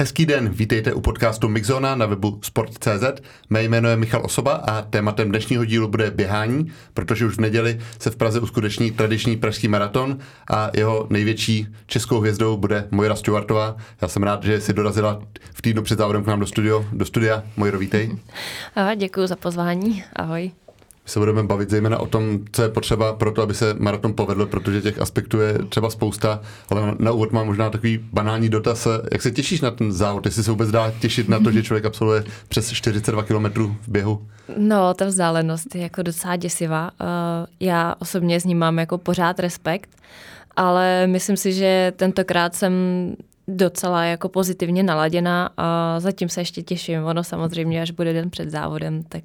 [0.00, 3.22] Hezký den, vítejte u podcastu Mixzona na webu sport.cz.
[3.50, 7.80] Mé jméno je Michal Osoba a tématem dnešního dílu bude běhání, protože už v neděli
[7.98, 10.18] se v Praze uskuteční tradiční pražský maraton
[10.50, 13.76] a jeho největší českou hvězdou bude Mojra Stewartová.
[14.02, 15.22] Já jsem rád, že si dorazila
[15.54, 17.42] v týdnu před závodem k nám do, studio, do studia.
[17.56, 18.18] Mojro, vítej.
[18.96, 20.04] děkuji za pozvání.
[20.16, 20.50] Ahoj
[21.08, 24.46] se budeme bavit zejména o tom, co je potřeba pro to, aby se maraton povedl,
[24.46, 28.88] protože těch aspektů je třeba spousta, ale na úvod mám možná takový banální dotaz.
[29.12, 30.26] Jak se těšíš na ten závod?
[30.26, 33.44] Jestli se vůbec dá těšit na to, že člověk absolvuje přes 42 km
[33.80, 34.26] v běhu?
[34.56, 36.90] No, ta vzdálenost je jako docela děsivá.
[37.00, 39.90] Eh, já osobně s ním mám jako pořád respekt,
[40.56, 42.72] ale myslím si, že tentokrát jsem
[43.48, 47.04] docela jako pozitivně naladěná a zatím se ještě těším.
[47.04, 49.24] Ono samozřejmě, až bude den před závodem, tak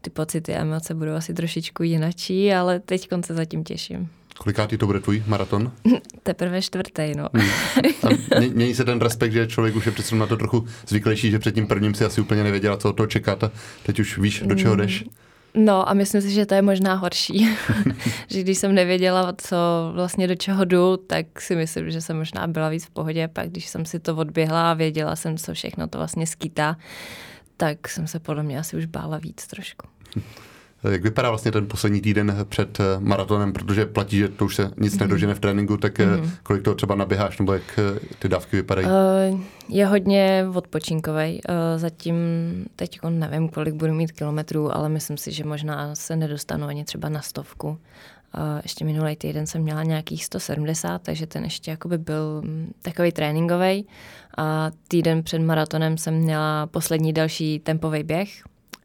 [0.00, 4.08] ty pocity a emoce budou asi trošičku jinačí, ale teď se zatím těším.
[4.38, 5.72] Kolikátý to bude tvůj maraton?
[6.22, 7.28] Teprve čtvrtý, no.
[7.32, 8.52] Hmm.
[8.52, 11.54] mění se ten respekt, že člověk už je přece na to trochu zvyklejší, že před
[11.54, 13.50] tím prvním si asi úplně nevěděla, co to čekat a
[13.82, 15.04] teď už víš, do čeho jdeš.
[15.56, 17.48] No a myslím si, že to je možná horší.
[18.30, 19.56] že když jsem nevěděla, co
[19.94, 23.28] vlastně do čeho jdu, tak si myslím, že jsem možná byla víc v pohodě.
[23.28, 26.76] Pak když jsem si to odběhla a věděla jsem, co všechno to vlastně skýtá,
[27.56, 29.86] tak jsem se podle mě asi už bála víc trošku.
[30.90, 34.70] Jak vypadá vlastně ten poslední týden před eh, maratonem, protože platí, že to už se
[34.76, 35.00] nic mm.
[35.00, 36.30] nedožene v tréninku, tak mm.
[36.42, 38.86] kolik to třeba naběháš, nebo jak eh, ty dávky vypadají?
[38.86, 41.40] Uh, je hodně odpočinkový.
[41.48, 42.16] Uh, zatím
[42.76, 47.08] teď nevím, kolik budu mít kilometrů, ale myslím si, že možná se nedostanu ani třeba
[47.08, 47.68] na stovku.
[47.68, 47.76] Uh,
[48.62, 53.86] ještě minulý týden jsem měla nějakých 170, takže ten ještě jakoby byl mm, takový tréninkový.
[54.38, 58.28] A týden před maratonem jsem měla poslední další tempový běh.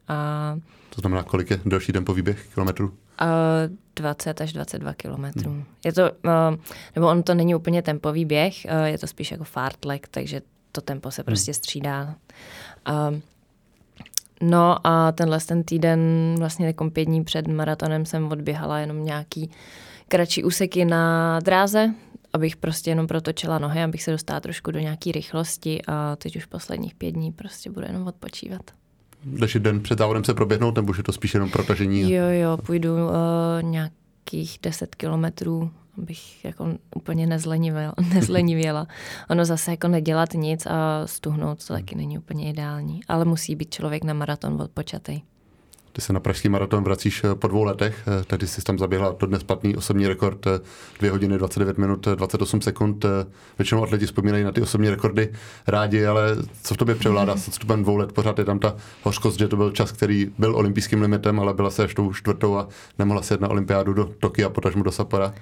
[0.07, 0.55] A
[0.89, 2.87] to znamená, kolik je další tempový běh kilometrů?
[2.87, 5.51] Uh, 20 až 22 kilometrů.
[5.51, 5.63] Hmm.
[5.85, 6.59] Je to, uh,
[6.95, 10.41] nebo on to není úplně tempový běh, uh, je to spíš jako fartlek, takže
[10.71, 11.53] to tempo se prostě hmm.
[11.53, 12.15] střídá.
[12.89, 13.19] Uh,
[14.41, 15.99] no a tenhle ten týden,
[16.37, 19.51] vlastně pět dní před maratonem jsem odběhala jenom nějaký
[20.07, 21.93] kratší úseky na dráze,
[22.33, 26.45] abych prostě jenom protočila nohy, abych se dostala trošku do nějaké rychlosti a teď už
[26.45, 28.61] posledních pět dní prostě budu jenom odpočívat
[29.23, 32.11] jdeš den před závodem se proběhnout, nebo je to spíš jenom protažení?
[32.11, 33.09] Jo, jo, půjdu uh,
[33.61, 37.93] nějakých 10 kilometrů, abych jako úplně nezlenivěla.
[38.13, 38.87] nezlenivěla.
[39.29, 43.73] ono zase jako nedělat nic a stuhnout, to taky není úplně ideální, ale musí být
[43.73, 45.21] člověk na maraton odpočatý.
[45.91, 49.13] Ty se na Pražský maraton vracíš eh, po dvou letech, eh, tady jsi tam zaběhla
[49.13, 50.59] to dnes platný osobní rekord 2
[51.03, 53.05] eh, hodiny 29 minut 28 sekund.
[53.59, 55.33] Většinou atleti vzpomínají na ty osobní rekordy
[55.67, 58.11] rádi, ale co v tobě převládá s odstupem dvou let?
[58.11, 61.69] Pořád je tam ta hořkost, že to byl čas, který byl olympijským limitem, ale byla
[61.69, 62.67] se až tou čtvrtou a
[62.99, 65.33] nemohla se jet na olympiádu do Tokia, potažmu do Sapora.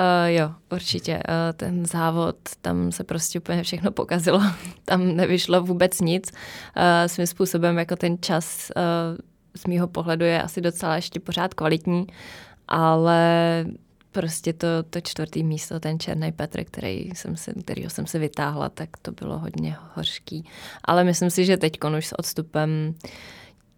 [0.00, 1.12] Uh, jo, určitě.
[1.12, 1.22] Uh,
[1.56, 4.42] ten závod, tam se prostě úplně všechno pokazilo.
[4.84, 6.32] tam nevyšlo vůbec nic.
[6.76, 8.82] Uh, svým způsobem jako ten čas uh,
[9.56, 12.06] z mýho pohledu je asi docela ještě pořád kvalitní,
[12.68, 13.64] ale
[14.12, 18.68] prostě to, to čtvrtý místo, ten černý Petr, který jsem se, kterýho jsem se vytáhla,
[18.68, 20.44] tak to bylo hodně hořký.
[20.84, 22.94] Ale myslím si, že teď už s odstupem,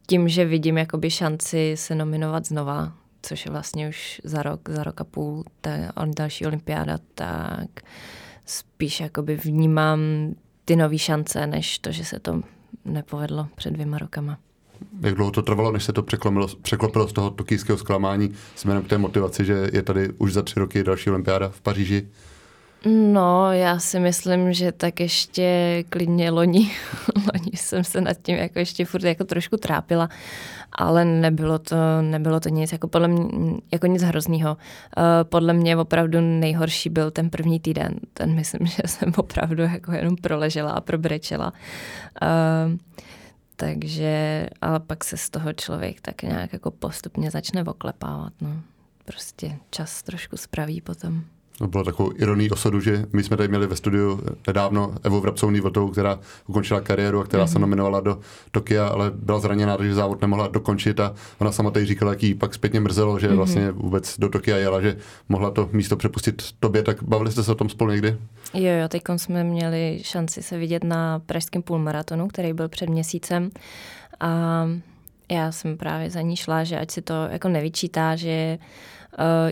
[0.07, 4.85] tím, že vidím jakoby šanci se nominovat znova, což je vlastně už za rok, za
[4.85, 5.71] rok a půl, ta
[6.17, 7.71] další olympiáda, tak
[8.47, 10.01] spíš jakoby vnímám
[10.65, 12.43] ty nové šance, než to, že se to
[12.85, 14.39] nepovedlo před dvěma rokama
[15.01, 18.89] jak dlouho to trvalo, než se to překlopilo, překlopilo z toho tokijského zklamání směrem k
[18.89, 22.09] té motivaci, že je tady už za tři roky další olympiáda v Paříži?
[22.87, 26.71] No, já si myslím, že tak ještě klidně loni,
[27.17, 30.09] loni jsem se nad tím jako ještě furt jako trošku trápila,
[30.73, 33.29] ale nebylo to, nebylo to nic, jako podle mě,
[33.73, 34.57] jako nic hroznýho.
[34.97, 37.95] Uh, podle mě opravdu nejhorší byl ten první týden.
[38.15, 41.53] Ten myslím, že jsem opravdu jako jenom proležela a probrečela.
[42.23, 42.77] Uh,
[43.63, 48.33] takže, ale pak se z toho člověk tak nějak jako postupně začne oklepávat.
[48.41, 48.63] No.
[49.05, 51.25] Prostě čas trošku spraví potom.
[51.59, 55.53] To bylo takovou ironii osudu, že my jsme tady měli ve studiu nedávno Evu Vrabcovou
[55.53, 57.49] Nývotovou, která ukončila kariéru a která mm-hmm.
[57.49, 57.61] se mhm.
[57.61, 58.21] nominovala do
[58.51, 62.35] Tokia, ale byla zraněná, takže závod nemohla dokončit a ona sama tady říkala, jak jí
[62.35, 63.37] pak zpětně mrzelo, že mm-hmm.
[63.37, 64.97] vlastně vůbec do Tokia jela, že
[65.29, 66.83] mohla to místo přepustit tobě.
[66.83, 68.17] Tak bavili jste se o tom spolu někdy?
[68.55, 73.51] Jo, jo, teď jsme měli šanci se vidět na pražském půlmaratonu, který byl před měsícem
[74.21, 74.67] a
[75.31, 78.67] Já jsem právě za ní šla, že ať si to jako nevyčítá, že uh,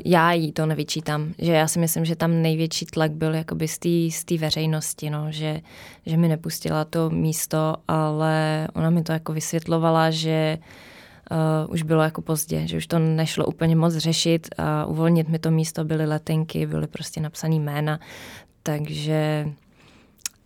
[0.05, 1.35] já jí to nevyčítám.
[1.39, 5.61] Že já si myslím, že tam největší tlak byl jakoby z té veřejnosti, no, že,
[6.07, 10.59] že mi nepustila to místo, ale ona mi to jako vysvětlovala, že
[11.31, 15.39] uh, už bylo jako pozdě, že už to nešlo úplně moc řešit a uvolnit mi
[15.39, 18.01] to místo, byly letenky, byly prostě napsané jména,
[18.63, 19.49] takže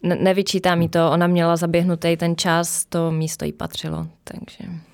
[0.02, 4.93] ne- nevyčítá mi to, ona měla zaběhnutý ten čas, to místo jí patřilo, takže...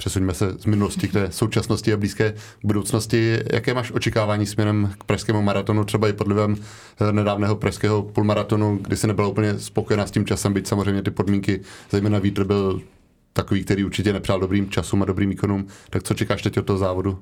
[0.00, 3.38] Přesuňme se z minulosti k té současnosti a blízké budoucnosti.
[3.52, 6.56] Jaké máš očekávání směrem k pražskému maratonu, třeba i pod vlivem
[7.00, 11.10] eh, nedávného pražského půlmaratonu, kdy se nebyla úplně spokojená s tím časem, byť samozřejmě ty
[11.10, 11.60] podmínky,
[11.90, 12.80] zejména vítr byl
[13.32, 15.66] takový, který určitě nepřál dobrým časům a dobrým výkonům.
[15.90, 17.10] Tak co čekáš teď od toho závodu?
[17.10, 17.18] Uh,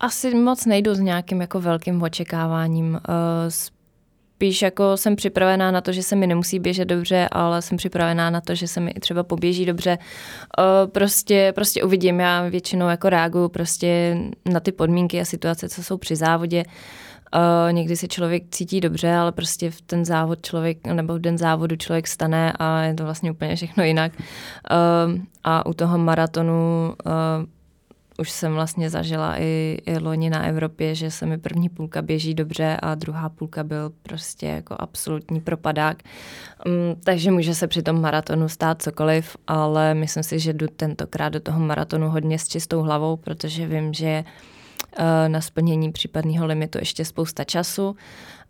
[0.00, 2.92] asi moc nejdu s nějakým jako velkým očekáváním.
[2.92, 2.98] Uh,
[4.42, 8.30] spíš jako jsem připravená na to, že se mi nemusí běžet dobře, ale jsem připravená
[8.30, 9.98] na to, že se mi třeba poběží dobře.
[10.58, 14.18] Uh, prostě, prostě uvidím, já většinou jako reaguju prostě
[14.52, 16.64] na ty podmínky a situace, co jsou při závodě.
[16.64, 21.38] Uh, někdy se člověk cítí dobře, ale prostě v ten závod člověk, nebo v den
[21.38, 24.12] závodu člověk stane a je to vlastně úplně všechno jinak.
[24.18, 26.94] Uh, a u toho maratonu
[28.18, 32.34] už jsem vlastně zažila i, i loni na Evropě, že se mi první půlka běží
[32.34, 36.02] dobře a druhá půlka byl prostě jako absolutní propadák.
[36.66, 41.28] Um, takže může se při tom maratonu stát cokoliv, ale myslím si, že jdu tentokrát
[41.28, 44.24] do toho maratonu hodně s čistou hlavou, protože vím, že
[44.98, 47.96] uh, na splnění případného limitu ještě spousta času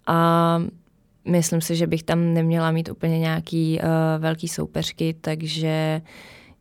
[0.06, 0.58] a
[1.28, 3.88] myslím si, že bych tam neměla mít úplně nějaký uh,
[4.22, 6.02] velký soupeřky, takže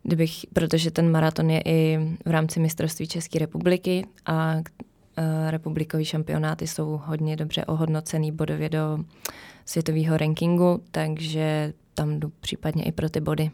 [0.04, 4.64] kdybych, protože ten maraton je i v rámci mistrovství České republiky a uh,
[5.50, 9.00] republikový šampionáty jsou hodně dobře ohodnocený bodově do
[9.66, 13.52] světového rankingu, takže tam jdu případně i pro ty body.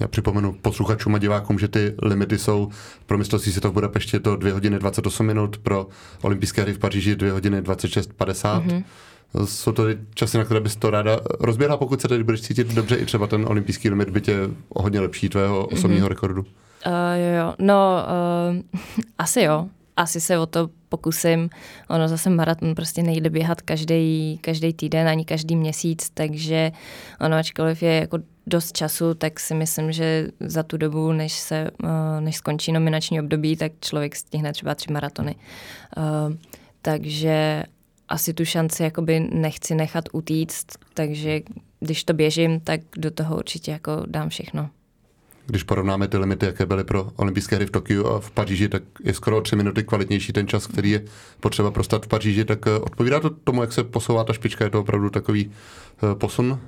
[0.00, 2.70] Já připomenu posluchačům a divákům, že ty limity jsou
[3.06, 5.88] pro mistrovství světa v Budapešti to 2 hodiny 28 minut, pro
[6.22, 8.66] olympijské hry v Paříži 2 hodiny 26.50.
[8.66, 8.84] Mm-hmm.
[9.44, 9.84] Jsou to
[10.14, 13.26] časy, na které bys to ráda rozběhla, pokud se tedy budeš cítit dobře, i třeba
[13.26, 14.34] ten olympijský limit by tě
[14.68, 15.78] o hodně lepší tvého mhm.
[15.78, 16.10] osobního mm-hmm.
[16.10, 16.42] rekordu.
[16.86, 18.04] Uh, jo, jo, no
[18.80, 18.80] uh,
[19.18, 21.50] asi jo, asi se o to pokusím.
[21.88, 26.72] Ono zase maraton prostě nejde běhat každý, každý týden ani každý měsíc, takže
[27.20, 31.70] ono ačkoliv je jako dost času, tak si myslím, že za tu dobu, než, se,
[31.82, 31.90] uh,
[32.20, 35.34] než skončí nominační období, tak člověk stihne třeba tři maratony.
[35.96, 36.34] Uh,
[36.82, 37.64] takže
[38.10, 41.40] asi tu šanci jakoby nechci nechat utíct, takže
[41.80, 44.70] když to běžím, tak do toho určitě jako dám všechno.
[45.46, 48.82] Když porovnáme ty limity, jaké byly pro olympijské hry v Tokiu a v Paříži, tak
[49.04, 51.04] je skoro o tři minuty kvalitnější ten čas, který je
[51.40, 52.44] potřeba prostat v Paříži.
[52.44, 54.64] Tak eh, odpovídá to tomu, jak se posouvá ta špička?
[54.64, 55.50] Je to opravdu takový
[56.02, 56.50] uh, posun?
[56.50, 56.58] Uh,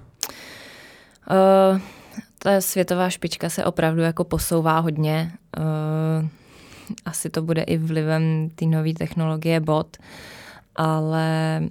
[2.38, 5.32] ta světová špička se opravdu jako posouvá hodně.
[5.58, 6.28] Uh,
[7.04, 9.96] asi to bude i vlivem té nové technologie bot.
[10.00, 10.06] Uh,
[10.76, 11.62] ale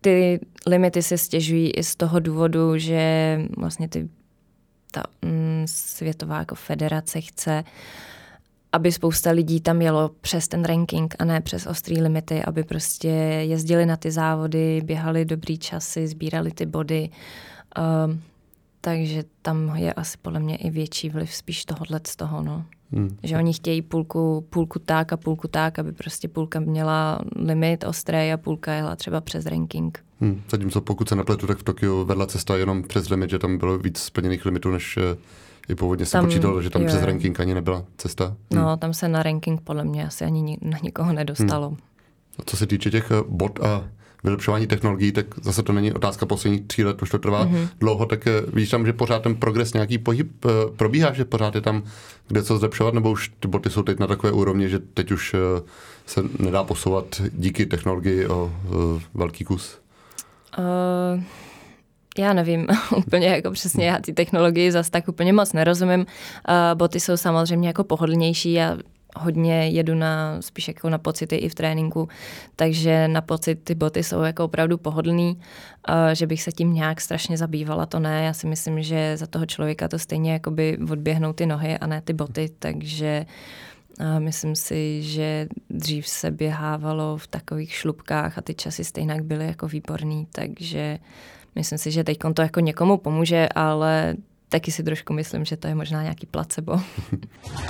[0.00, 4.08] ty limity se stěžují i z toho důvodu, že vlastně ty,
[4.90, 7.64] ta mm, světová jako federace chce,
[8.72, 13.08] aby spousta lidí tam jelo přes ten ranking a ne přes ostrý limity, aby prostě
[13.42, 17.10] jezdili na ty závody, běhali dobrý časy, sbírali ty body.
[18.06, 18.22] Um,
[18.80, 22.64] takže tam je asi podle mě i větší vliv spíš tohohle z toho, no.
[22.92, 23.16] Hmm.
[23.22, 28.32] Že oni chtějí půlku, půlku tak a půlku tak, aby prostě půlka měla limit ostré
[28.32, 30.04] a půlka jela třeba přes ranking.
[30.20, 30.42] Hmm.
[30.50, 33.78] Zatímco pokud se nepletu, tak v Tokiu vedla cesta jenom přes limit, že tam bylo
[33.78, 35.16] víc splněných limitů, než eh,
[35.68, 36.88] i původně se počítalo, že tam jo.
[36.88, 38.26] přes ranking ani nebyla cesta.
[38.26, 38.62] Hmm.
[38.62, 41.68] No, tam se na ranking podle mě asi ani na nikoho nedostalo.
[41.68, 41.78] Hmm.
[42.38, 43.84] A co se týče těch eh, bod a
[44.26, 47.68] vylepšování technologií, tak zase to není otázka posledních tří let, už to trvá mm-hmm.
[47.80, 51.54] dlouho, tak eh, víš tam, že pořád ten progres, nějaký pohyb eh, probíhá, že pořád
[51.54, 51.82] je tam
[52.28, 55.34] kde co zlepšovat, nebo už ty boty jsou teď na takové úrovni, že teď už
[55.34, 55.62] eh,
[56.06, 58.52] se nedá posouvat díky technologii o
[59.14, 59.78] velký kus?
[60.58, 61.22] Uh...
[62.18, 62.66] Já nevím
[62.96, 66.00] úplně jako přesně, já ty technologii zase tak úplně moc nerozumím.
[66.00, 66.06] Uh,
[66.74, 68.76] boty jsou samozřejmě jako pohodlnější a
[69.18, 72.08] hodně jedu na, spíš jako na pocity i v tréninku,
[72.56, 75.40] takže na pocit ty boty jsou jako opravdu pohodlný,
[76.12, 78.24] že bych se tím nějak strašně zabývala, to ne.
[78.24, 82.00] Já si myslím, že za toho člověka to stejně jakoby odběhnou ty nohy a ne
[82.00, 83.26] ty boty, takže
[83.98, 89.46] a myslím si, že dřív se běhávalo v takových šlubkách a ty časy stejně byly
[89.46, 90.98] jako výborný, takže
[91.54, 94.16] myslím si, že teď to jako někomu pomůže, ale
[94.48, 96.80] taky si trošku myslím, že to je možná nějaký placebo.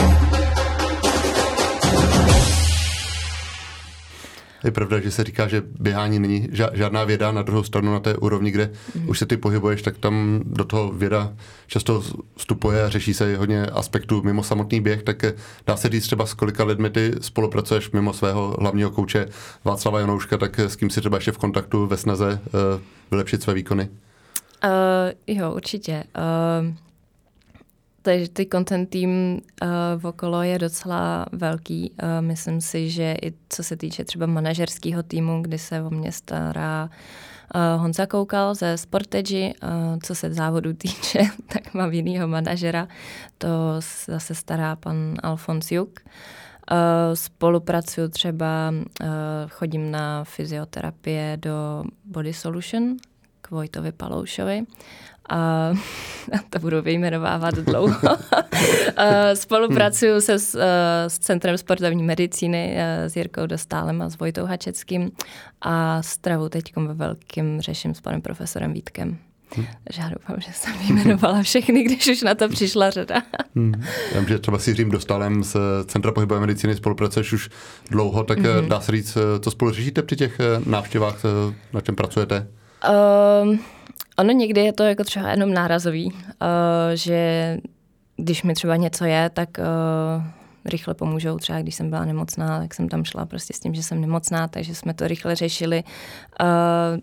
[4.67, 8.17] Je pravda, že se říká, že běhání není žádná věda, na druhou stranu na té
[8.17, 9.09] úrovni, kde mm.
[9.09, 11.33] už se ty pohybuješ, tak tam do toho věda
[11.67, 12.03] často
[12.37, 15.25] vstupuje a řeší se hodně aspektů mimo samotný běh, tak
[15.67, 19.29] dá se říct třeba s kolika lidmi ty spolupracuješ mimo svého hlavního kouče
[19.65, 22.81] Václava Janouška, tak s kým si třeba ještě v kontaktu ve snaze uh,
[23.11, 23.89] vylepšit své výkony?
[24.65, 26.05] Uh, jo, určitě.
[26.19, 26.86] Uh,
[28.07, 29.69] takže ty content tým uh,
[30.03, 31.91] okolo je docela velký.
[31.91, 36.13] Uh, myslím si, že i co se týče třeba manažerského týmu, kdy se o mě
[36.13, 36.91] stará
[37.55, 41.19] uh, Honza Koukal ze Sportage, uh, co se závodu týče,
[41.53, 42.89] tak mám jinýho manažera,
[43.39, 43.49] to
[44.07, 46.01] zase stará pan Alfons Juk.
[46.71, 46.77] Uh,
[47.15, 49.09] spolupracuju třeba, uh,
[49.51, 52.97] chodím na fyzioterapie do Body Solution
[53.41, 54.67] k Vojtovi Paloušovi
[55.29, 55.73] a,
[56.51, 57.99] to budu vyjmenovávat dlouho.
[59.35, 64.45] Spolupracuju se s, eh, s Centrem sportovní medicíny, eh, s Jirkou Dostálem a s Vojtou
[64.45, 65.11] Hačeckým
[65.63, 69.19] a stravu teď ve velkým řeším s panem profesorem Vítkem.
[69.57, 69.67] Hmm.
[69.85, 73.23] Takže já doufám, že jsem vyjmenovala všechny, když už na to přišla řada.
[73.57, 73.83] Hmm.
[74.15, 75.57] Já vím, že třeba s Jiřím Dostalem z
[75.87, 77.51] Centra pohybové medicíny spolupracuješ už
[77.91, 78.69] dlouho, tak hmm.
[78.69, 81.23] dá se říct, co spolu řešíte při těch návštěvách,
[81.73, 82.47] na čem pracujete?
[83.43, 83.61] Um,
[84.19, 86.19] Ono někdy je to jako třeba jenom nárazový, uh,
[86.95, 87.57] že
[88.17, 90.25] když mi třeba něco je, tak uh,
[90.65, 91.39] rychle pomůžou.
[91.39, 94.49] Třeba když jsem byla nemocná, tak jsem tam šla prostě s tím, že jsem nemocná,
[94.49, 95.85] takže jsme to rychle řešili.
[96.41, 97.01] Uh,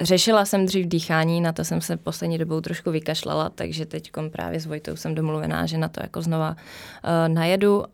[0.00, 4.60] řešila jsem dřív dýchání, na to jsem se poslední dobou trošku vykašlala, takže teď právě
[4.60, 7.78] s Vojtou jsem domluvená, že na to jako znova uh, najedu.
[7.78, 7.86] Uh,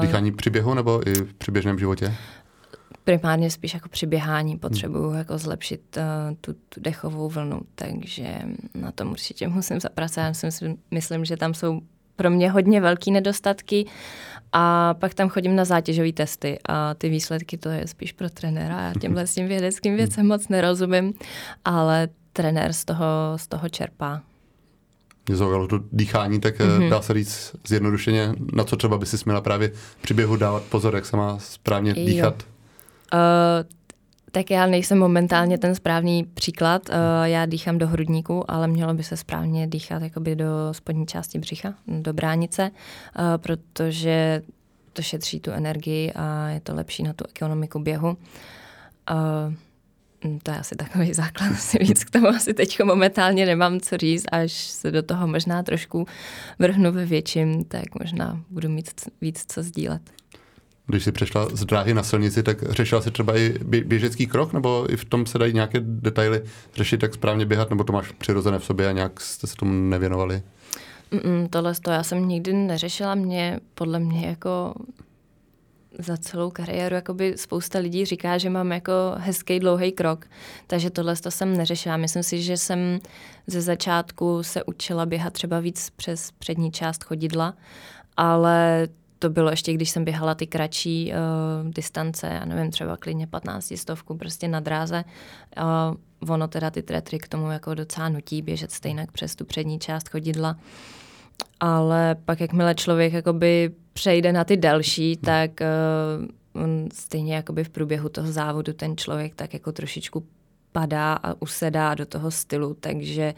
[0.00, 2.14] dýchání při běhu nebo i v přiběžném životě?
[3.04, 5.18] Primárně spíš jako při běhání potřebuju hmm.
[5.18, 8.38] jako zlepšit uh, tu, tu dechovou vlnu, takže
[8.74, 10.32] na tom určitě musím zapracovat.
[10.42, 11.80] Myslím, myslím, že tam jsou
[12.16, 13.86] pro mě hodně velký nedostatky
[14.52, 18.80] a pak tam chodím na zátěžové testy a ty výsledky to je spíš pro trenéra.
[18.80, 21.14] Já těmhle s tím vědeckým věcem moc nerozumím,
[21.64, 23.06] ale trenér z toho,
[23.36, 24.22] z toho čerpá.
[25.28, 26.90] Mě zaujalo to dýchání, tak mm-hmm.
[26.90, 30.94] dá se říct zjednodušeně, na co třeba by si směla právě při běhu dávat pozor,
[30.94, 32.34] jak se má správně dýchat.
[32.42, 32.48] Jo.
[32.48, 32.53] Uh,
[34.34, 36.88] tak já nejsem momentálně ten správný příklad.
[36.88, 36.94] Uh,
[37.24, 41.74] já dýchám do hrudníku, ale mělo by se správně dýchat jakoby do spodní části břicha,
[41.86, 44.42] do bránice, uh, protože
[44.92, 48.08] to šetří tu energii a je to lepší na tu ekonomiku běhu.
[48.08, 49.54] Uh,
[50.42, 54.24] to je asi takový základ, asi víc k tomu asi teď momentálně nemám co říct,
[54.32, 56.06] až se do toho možná trošku
[56.58, 58.90] vrhnu ve větším, tak možná budu mít
[59.20, 60.02] víc co sdílet.
[60.86, 64.86] Když jsi přešla z dráhy na silnici, tak řešila si třeba i běžecký krok, nebo
[64.92, 66.42] i v tom se dají nějaké detaily
[66.74, 69.90] řešit, jak správně běhat, nebo to máš přirozené v sobě a nějak jste se tomu
[69.90, 70.42] nevěnovali?
[71.10, 73.14] Mm, tohle to já jsem nikdy neřešila.
[73.14, 74.74] Mě, podle mě jako
[75.98, 80.26] za celou kariéru jakoby spousta lidí říká, že mám jako hezký dlouhý krok,
[80.66, 81.96] takže tohle to jsem neřešila.
[81.96, 82.98] Myslím si, že jsem
[83.46, 87.54] ze začátku se učila běhat třeba víc přes přední část chodidla,
[88.16, 88.88] ale
[89.18, 93.72] to bylo ještě, když jsem běhala ty kratší uh, distance, já nevím, třeba klidně 15
[93.76, 95.04] stovku prostě na dráze.
[96.20, 99.78] Uh, ono teda ty tretry k tomu jako docela nutí běžet stejně přes tu přední
[99.78, 100.56] část chodidla.
[101.60, 105.50] Ale pak, jakmile člověk jakoby přejde na ty další, tak
[106.54, 110.26] uh, on stejně jakoby v průběhu toho závodu ten člověk tak jako trošičku
[110.72, 113.34] padá a usedá do toho stylu, takže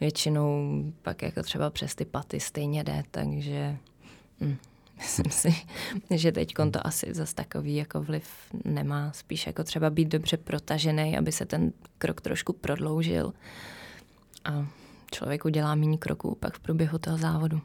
[0.00, 3.76] většinou pak jako třeba přes ty paty stejně jde, takže...
[4.40, 4.56] Hm.
[5.02, 5.54] Myslím si,
[6.10, 8.28] že teď to asi zase takový jako vliv
[8.64, 9.12] nemá.
[9.12, 13.32] Spíš jako třeba být dobře protažený, aby se ten krok trošku prodloužil.
[14.44, 14.66] A
[15.12, 17.60] člověk udělá méně kroků pak v průběhu toho závodu.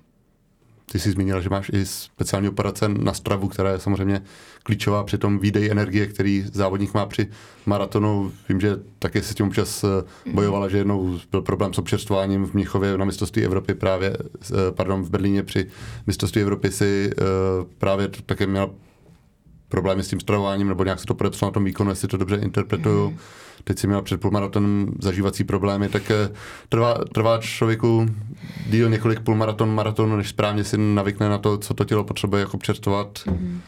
[0.91, 4.21] Ty jsi zmínila, že máš i speciální operace na stravu, která je samozřejmě
[4.63, 7.27] klíčová při tom výdej energie, který závodník má při
[7.65, 8.31] maratonu.
[8.49, 9.87] Vím, že taky se s tím občas eh,
[10.25, 10.35] mhm.
[10.35, 15.03] bojovala, že jednou byl problém s občerstváním v Mnichově na mistrovství Evropy právě, eh, pardon,
[15.03, 15.67] v Berlíně při
[16.07, 17.23] mistrovství Evropy si eh,
[17.77, 18.69] právě také měla
[19.73, 22.35] problémy s tím stravováním, nebo nějak se to podepsalo na tom výkonu, jestli to dobře
[22.35, 23.09] interpretuju.
[23.09, 23.17] Mm.
[23.63, 26.29] Teď si měla před půlmaratonem zažívací problémy, tak eh,
[26.69, 28.05] trvá, trvá člověku
[28.69, 32.57] díl několik půlmaraton, maratonů, než správně si navykne na to, co to tělo potřebuje jako
[32.57, 33.19] občerstvovat.
[33.25, 33.61] Mm.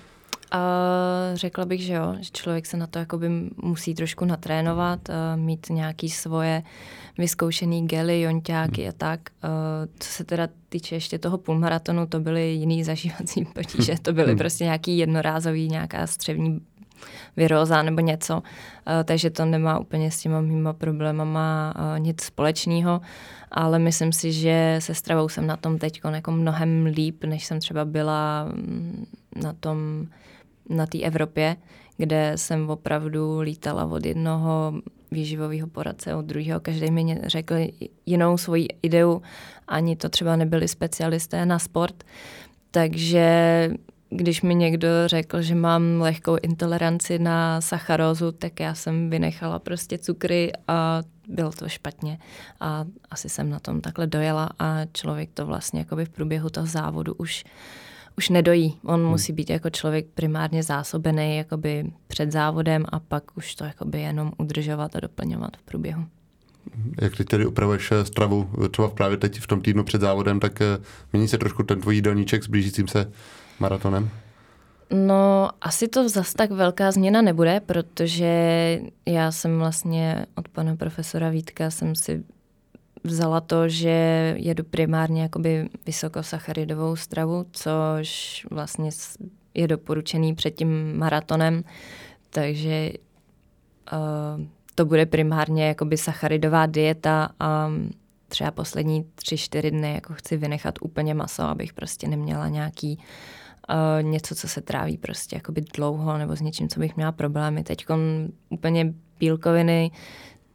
[0.55, 0.59] A
[1.33, 3.29] řekla bych, že jo, že člověk se na to jakoby
[3.63, 5.00] musí trošku natrénovat,
[5.35, 6.63] mít nějaký svoje
[7.17, 9.19] vyzkoušený gely, jonťáky a tak.
[10.00, 14.38] Co se teda týče ještě toho půlmaratonu, to byly jiný zažívací potíže, to byly hmm.
[14.38, 16.62] prostě nějaký jednorázový, nějaká střevní
[17.38, 18.43] viróza nebo něco,
[19.03, 23.01] takže to nemá úplně s těma mýma problémama nic společného,
[23.51, 27.59] ale myslím si, že se stravou jsem na tom teď jako mnohem líp, než jsem
[27.59, 29.05] třeba byla mm,
[29.41, 30.07] na tom
[30.69, 31.55] na té Evropě,
[31.98, 34.74] kde jsem opravdu lítala od jednoho
[35.12, 36.60] výživového poradce, od druhého.
[36.60, 37.55] Každý mi řekl
[38.05, 39.22] jinou svoji ideu,
[39.67, 42.03] ani to třeba nebyli specialisté na sport.
[42.72, 43.69] Takže
[44.10, 49.98] když mi někdo řekl, že mám lehkou intoleranci na sacharózu, tak já jsem vynechala prostě
[49.98, 52.19] cukry a bylo to špatně.
[52.60, 56.67] A asi jsem na tom takhle dojela a člověk to vlastně jakoby v průběhu toho
[56.67, 57.43] závodu už
[58.17, 58.77] už nedojí.
[58.84, 59.10] On hmm.
[59.10, 64.31] musí být jako člověk primárně zásobený jakoby před závodem a pak už to jakoby jenom
[64.38, 66.05] udržovat a doplňovat v průběhu.
[67.01, 70.62] Jak ty tedy upravuješ eh, stravu, třeba právě teď v tom týdnu před závodem, tak
[70.62, 70.65] eh,
[71.13, 73.12] mění se trošku ten tvůj jídelníček s blížícím se
[73.60, 74.10] maratonem?
[74.91, 81.29] No, asi to zas tak velká změna nebude, protože já jsem vlastně od pana profesora
[81.29, 82.24] Vítka jsem si
[83.05, 88.89] vzala to, že jedu primárně jakoby vysokosacharidovou stravu, což vlastně
[89.53, 91.63] je doporučený před tím maratonem,
[92.29, 92.91] takže
[93.93, 94.45] uh,
[94.75, 97.71] to bude primárně jakoby sacharidová dieta a
[98.27, 103.00] třeba poslední tři, čtyři dny jako chci vynechat úplně maso, abych prostě neměla nějaký
[103.69, 107.63] uh, něco, co se tráví prostě jakoby dlouho nebo s něčím, co bych měla problémy.
[107.63, 107.85] Teď
[108.50, 109.91] úplně bílkoviny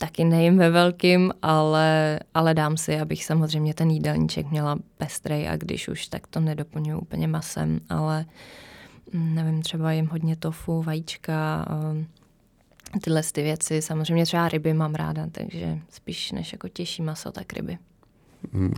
[0.01, 5.57] taky nejím ve velkým, ale, ale dám si, abych samozřejmě ten jídelníček měla pestrej a
[5.57, 8.25] když už, tak to nedoplňuji úplně masem, ale
[9.13, 11.67] nevím, třeba jim hodně tofu, vajíčka,
[13.03, 13.83] tyhle ty věci.
[13.83, 17.79] Samozřejmě třeba ryby mám ráda, takže spíš než jako těžší maso, tak ryby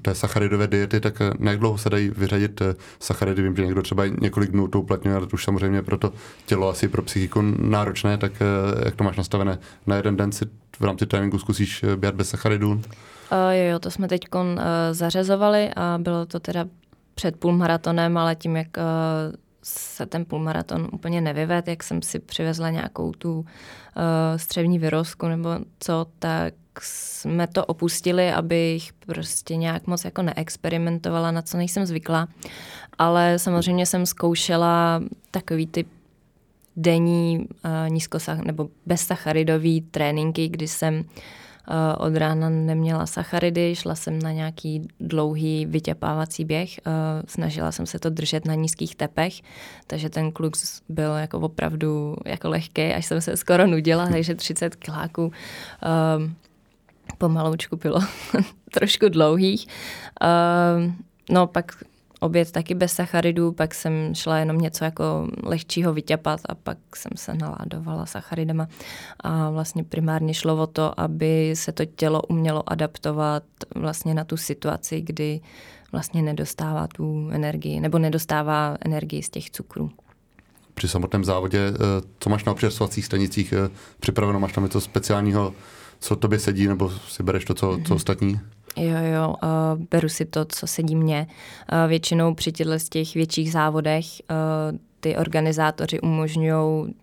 [0.03, 3.43] té sacharidové diety, tak eh, jak dlouho se dají vyřadit eh, sacharidy?
[3.43, 6.13] Vím, že někdo třeba několik dnů to uplatňuje, ale to už samozřejmě pro to
[6.47, 9.59] tělo asi pro psychiku náročné, tak eh, jak to máš nastavené?
[9.87, 10.45] Na jeden den si
[10.81, 12.71] v rámci tréninku zkusíš běhat bez sacharidů?
[12.73, 12.81] Uh,
[13.51, 14.43] jo, jo, to jsme teď uh,
[14.93, 16.65] zařezovali a bylo to teda
[17.15, 22.71] před půlmaratonem, ale tím, jak uh, se ten půlmaraton úplně nevyved, jak jsem si přivezla
[22.71, 23.45] nějakou tu uh,
[24.37, 31.43] střevní vyrozku nebo co, tak jsme to opustili, abych prostě nějak moc jako neexperimentovala, na
[31.43, 32.29] co nejsem zvykla.
[32.99, 35.85] Ale samozřejmě jsem zkoušela takový ty
[36.77, 41.05] denní uh, nízkosach nebo bezsacharidový tréninky, kdy jsem uh,
[41.99, 46.93] od rána neměla sacharidy, šla jsem na nějaký dlouhý vytěpávací běh, uh,
[47.27, 49.35] snažila jsem se to držet na nízkých tepech,
[49.87, 50.57] takže ten kluk
[50.89, 55.33] byl jako opravdu jako lehký, až jsem se skoro nudila, takže 30 kiláků uh,
[57.19, 58.01] pomaloučku bylo
[58.71, 59.67] trošku dlouhých.
[60.23, 60.93] Uh,
[61.31, 61.73] no pak
[62.23, 67.13] oběd taky bez sacharidů, pak jsem šla jenom něco jako lehčího vyťapat a pak jsem
[67.17, 68.69] se naládovala sacharidama.
[69.21, 73.43] A vlastně primárně šlo o to, aby se to tělo umělo adaptovat
[73.75, 75.41] vlastně na tu situaci, kdy
[75.93, 79.91] vlastně nedostává tu energii, nebo nedostává energii z těch cukrů.
[80.75, 81.79] Při samotném závodě, eh,
[82.19, 84.41] co máš na občerstvovacích stanicích eh, připraveno?
[84.41, 85.55] Máš tam něco speciálního
[86.03, 87.93] co tobě sedí, nebo si bereš to, co, co mhm.
[87.93, 88.41] ostatní?
[88.77, 91.27] Jo, jo, uh, beru si to, co sedí mně.
[91.73, 96.95] Uh, většinou při těchto z těch větších závodech uh, ty organizátoři umožňují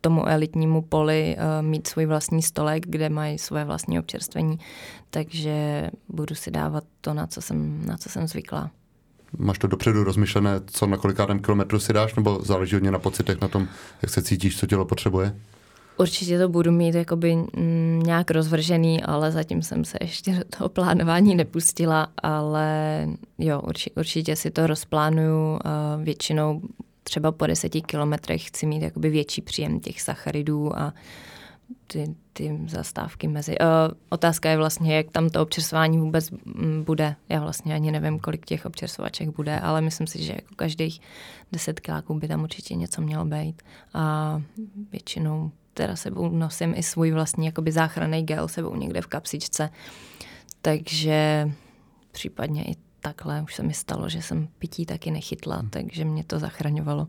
[0.00, 4.58] tomu elitnímu poli uh, mít svůj vlastní stolek, kde mají svoje vlastní občerstvení,
[5.10, 8.70] takže budu si dávat to, na co jsem, na co jsem zvykla.
[9.38, 13.40] Máš to dopředu rozmyšlené, co na kolikátém kilometru si dáš, nebo záleží hodně na pocitech,
[13.40, 13.68] na tom,
[14.02, 15.34] jak se cítíš, co tělo potřebuje?
[15.96, 20.68] Určitě to budu mít jakoby mm, nějak rozvržený, ale zatím jsem se ještě do toho
[20.68, 23.06] plánování nepustila, ale
[23.38, 25.58] jo, určitě, určitě si to rozplánuju.
[26.02, 26.60] Většinou
[27.02, 30.94] třeba po deseti kilometrech chci mít jakoby větší příjem těch sacharidů a
[31.86, 33.58] ty, ty zastávky mezi.
[33.58, 33.66] Uh,
[34.08, 37.16] otázka je vlastně, jak tam to občerstvování vůbec mm, bude.
[37.28, 41.00] Já vlastně ani nevím, kolik těch občerstvovaček bude, ale myslím si, že jako každých
[41.52, 43.62] deset kiláků by tam určitě něco mělo být.
[43.94, 44.42] A
[44.92, 49.70] většinou teda sebou nosím i svůj vlastní jakoby záchranný gel sebou někde v kapsičce.
[50.62, 51.50] Takže
[52.12, 55.70] případně i takhle už se mi stalo, že jsem pití taky nechytla, hmm.
[55.70, 57.08] takže mě to zachraňovalo.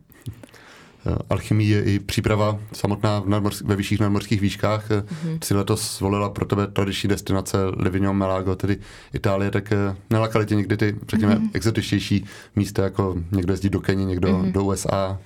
[1.07, 4.89] Eh, alchymie je i příprava samotná v nadmorsk- ve vyšších nadmorských výškách.
[4.89, 5.39] Mm-hmm.
[5.47, 8.77] Ty letos zvolila pro tebe tradiční destinace Livigno, Melago, tedy
[9.13, 11.49] Itálie, tak eh, nelakali tě někdy ty, řekněme, mm-hmm.
[11.53, 12.25] exotičtější
[12.55, 14.51] místa, jako někdo jezdí do Keni, někdo mm-hmm.
[14.51, 15.19] do USA?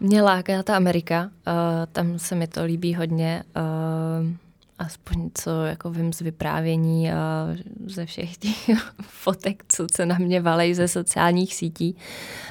[0.00, 1.52] Mě láká ta Amerika, uh,
[1.92, 3.44] tam se mi to líbí hodně.
[3.56, 4.30] Uh,
[4.78, 7.46] aspoň co jako vím z vyprávění a
[7.86, 8.70] ze všech těch
[9.02, 11.96] fotek, co se na mě valej ze sociálních sítí.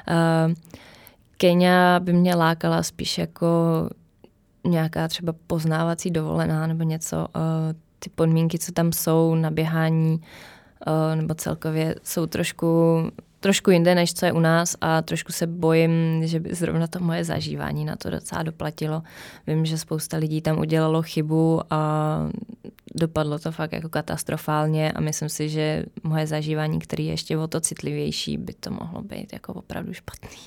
[0.07, 0.53] Uh,
[1.37, 3.47] Kenia by mě lákala spíš jako
[4.63, 7.17] nějaká třeba poznávací dovolená nebo něco.
[7.17, 7.43] Uh,
[7.99, 10.21] ty podmínky, co tam jsou na běhání,
[10.87, 13.01] uh, nebo celkově jsou trošku
[13.47, 16.99] trošku jinde, než co je u nás a trošku se bojím, že by zrovna to
[16.99, 19.03] moje zažívání na to docela doplatilo.
[19.47, 21.79] Vím, že spousta lidí tam udělalo chybu a
[22.95, 27.47] dopadlo to fakt jako katastrofálně a myslím si, že moje zažívání, který je ještě o
[27.47, 30.37] to citlivější, by to mohlo být jako opravdu špatný.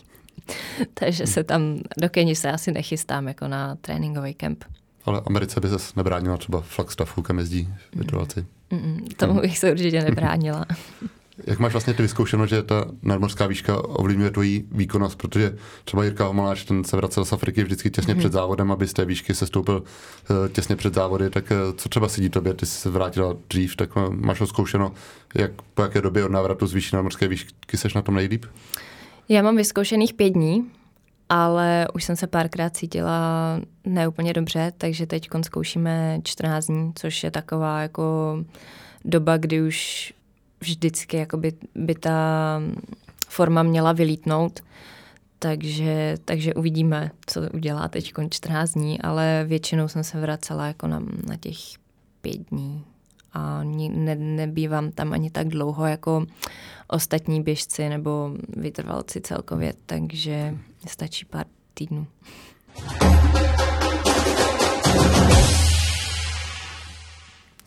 [0.95, 4.65] Takže se tam, do Keni se asi nechystám jako na tréninkový kemp.
[5.05, 8.47] Ale Americe by se nebránila třeba Flagstaffu, kam jezdí vytrvalci.
[8.71, 10.67] Mm, mm, tomu bych se určitě nebránila.
[11.47, 16.25] Jak máš vlastně ty vyzkoušeno, že ta nadmořská výška ovlivňuje tvoji výkonnost, protože třeba Jirka
[16.25, 18.19] Homoláč, ten se vracel z Afriky vždycky těsně mm-hmm.
[18.19, 21.89] před závodem, aby z té výšky se stoupil uh, těsně před závody, tak uh, co
[21.89, 24.93] třeba sedí tobě, ty jsi se vrátila dřív, tak uh, máš ho zkoušeno,
[25.35, 28.45] jak, po jaké době od návratu z výšky nadmořské výšky seš na tom nejlíp?
[29.29, 30.71] Já mám vyzkoušených pět dní,
[31.29, 37.31] ale už jsem se párkrát cítila neúplně dobře, takže teď zkoušíme 14 dní, což je
[37.31, 38.37] taková jako
[39.05, 40.13] doba, kdy už
[40.61, 42.61] vždycky jakoby by ta
[43.29, 44.61] forma měla vylítnout.
[45.39, 51.01] Takže, takže uvidíme, co udělá teď 14 dní, ale většinou jsem se vracela jako na,
[51.27, 51.57] na těch
[52.21, 52.85] pět dní
[53.33, 56.27] a ne, nebývám tam ani tak dlouho jako
[56.89, 60.55] ostatní běžci nebo vytrvalci celkově, takže
[60.87, 62.07] stačí pár týdnů.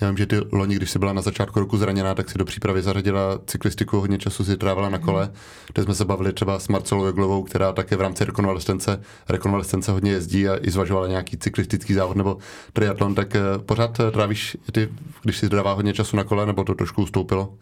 [0.03, 2.45] Já vím, že ty loni, když jsi byla na začátku roku zraněná, tak si do
[2.45, 5.31] přípravy zařadila cyklistiku, hodně času si trávila na kole,
[5.73, 10.11] kde jsme se bavili třeba s Marcelou Joglovou, která také v rámci rekonvalescence, rekonvalescence hodně
[10.11, 12.37] jezdí a i zvažovala nějaký cyklistický závod nebo
[12.73, 14.89] triatlon, tak eh, pořád eh, trávíš ty,
[15.21, 17.53] když si dává hodně času na kole, nebo to trošku ustoupilo?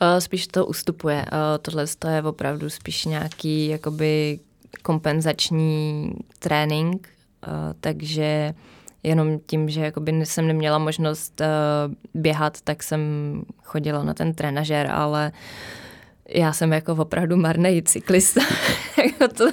[0.00, 1.24] Eh, spíš to ustupuje.
[1.62, 4.40] Tohle je opravdu spíš nějaký jakoby
[4.82, 7.08] kompenzační trénink,
[7.80, 8.54] takže
[9.08, 13.00] jenom tím, že jakoby jsem neměla možnost uh, běhat, tak jsem
[13.62, 15.32] chodila na ten trenažer, ale
[16.28, 18.40] já jsem jako opravdu marný cyklista.
[19.04, 19.44] Jako to,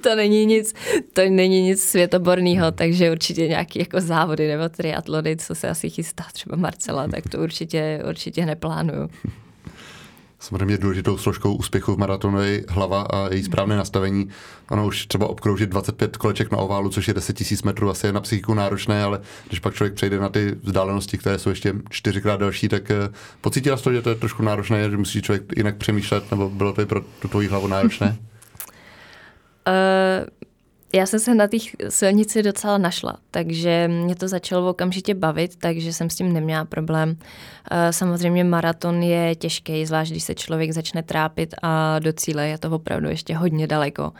[0.00, 0.74] to, není nic,
[1.12, 6.24] to není nic světoborného, takže určitě nějaký jako závody nebo triatlony, co se asi chystá
[6.32, 9.10] třeba Marcela, tak to určitě, určitě neplánuju.
[10.42, 14.28] Samozřejmě důležitou složkou úspěchu v maratonu je hlava a její správné nastavení.
[14.70, 18.12] Ono už třeba obkroužit 25 koleček na oválu, což je 10 000 metrů, asi je
[18.12, 22.40] na psychiku náročné, ale když pak člověk přejde na ty vzdálenosti, které jsou ještě čtyřikrát
[22.40, 23.08] další, tak eh,
[23.40, 26.72] pocítila jsi to, že to je trošku náročné, že musí člověk jinak přemýšlet, nebo bylo
[26.72, 28.16] to i pro tu tvoji hlavu náročné?
[29.66, 30.26] Uh
[30.94, 31.56] já jsem se na té
[31.88, 37.16] silnici docela našla, takže mě to začalo okamžitě bavit, takže jsem s tím neměla problém.
[37.70, 42.58] Eh, samozřejmě maraton je těžký, zvlášť když se člověk začne trápit a do cíle je
[42.58, 44.12] to opravdu ještě hodně daleko,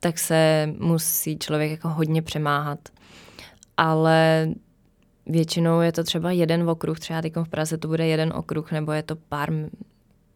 [0.00, 2.78] tak se musí člověk jako hodně přemáhat.
[3.76, 4.48] Ale
[5.26, 8.92] většinou je to třeba jeden okruh, třeba teď v Praze to bude jeden okruh, nebo
[8.92, 9.50] je to pár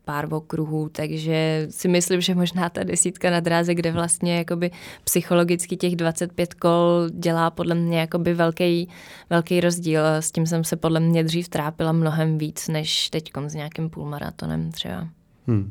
[0.05, 4.71] pár okruhů, takže si myslím, že možná ta desítka na dráze, kde vlastně jakoby
[5.05, 8.89] psychologicky těch 25 kol dělá podle mě jakoby velký,
[9.31, 10.03] velký rozdíl.
[10.05, 14.73] S tím jsem se podle mě dřív trápila mnohem víc, než teď s nějakým půlmaratonem
[14.73, 15.09] třeba.
[15.47, 15.71] Hmm.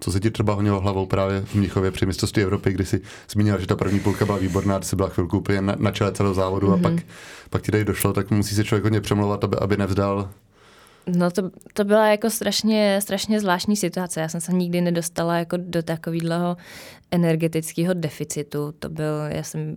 [0.00, 3.58] Co se ti třeba honilo hlavou právě v Mnichově při mistrovství Evropy, kdy jsi zmínila,
[3.58, 6.34] že ta první půlka byla výborná, ty jsi byla chvilku úplně na, na čele celého
[6.34, 6.72] závodu mm-hmm.
[6.72, 6.96] a mhm.
[6.96, 7.04] pak,
[7.50, 10.30] pak ti tady došlo, tak musí se člověk hodně přemlouvat, aby, aby nevzdal.
[11.06, 14.20] No to, to byla jako strašně, strašně zvláštní situace.
[14.20, 16.56] Já jsem se nikdy nedostala jako do takového
[17.10, 18.72] energetického deficitu.
[18.78, 19.76] To byl, já jsem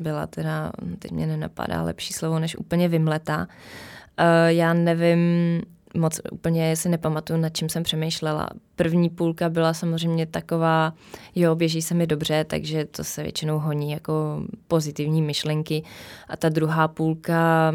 [0.00, 3.38] byla teda, teď mě nenapadá lepší slovo, než úplně vymletá.
[3.38, 5.18] Uh, já nevím,
[5.94, 8.48] moc úplně si nepamatuju, nad čím jsem přemýšlela.
[8.76, 10.94] První půlka byla samozřejmě taková,
[11.34, 15.82] jo, běží se mi dobře, takže to se většinou honí jako pozitivní myšlenky.
[16.28, 17.72] A ta druhá půlka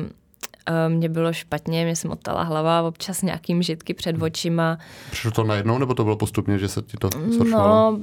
[0.88, 4.78] mě bylo špatně, mě se motala hlava, občas nějakým žitky před očima.
[5.12, 7.92] Přišlo to najednou, nebo to bylo postupně, že se ti to zhoršovalo?
[7.92, 8.00] No,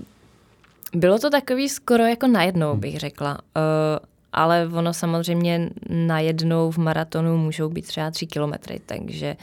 [0.95, 2.81] bylo to takový skoro jako najednou, hmm.
[2.81, 3.33] bych řekla.
[3.33, 9.37] Uh, ale ono samozřejmě najednou v maratonu můžou být třeba tři kilometry, takže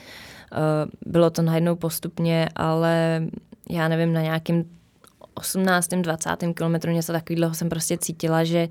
[0.52, 3.24] uh, bylo to najednou postupně, ale
[3.70, 4.66] já nevím, na nějakým
[5.34, 5.88] 18.
[5.88, 6.30] 20.
[6.56, 8.68] kilometru něco takového jsem prostě cítila, že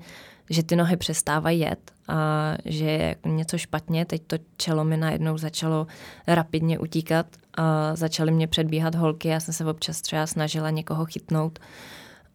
[0.49, 4.05] že ty nohy přestávají jet a že je jako něco špatně.
[4.05, 5.87] Teď to čelo mi najednou začalo
[6.27, 7.25] rapidně utíkat
[7.57, 9.27] a začaly mě předbíhat holky.
[9.27, 11.59] Já jsem se občas třeba snažila někoho chytnout,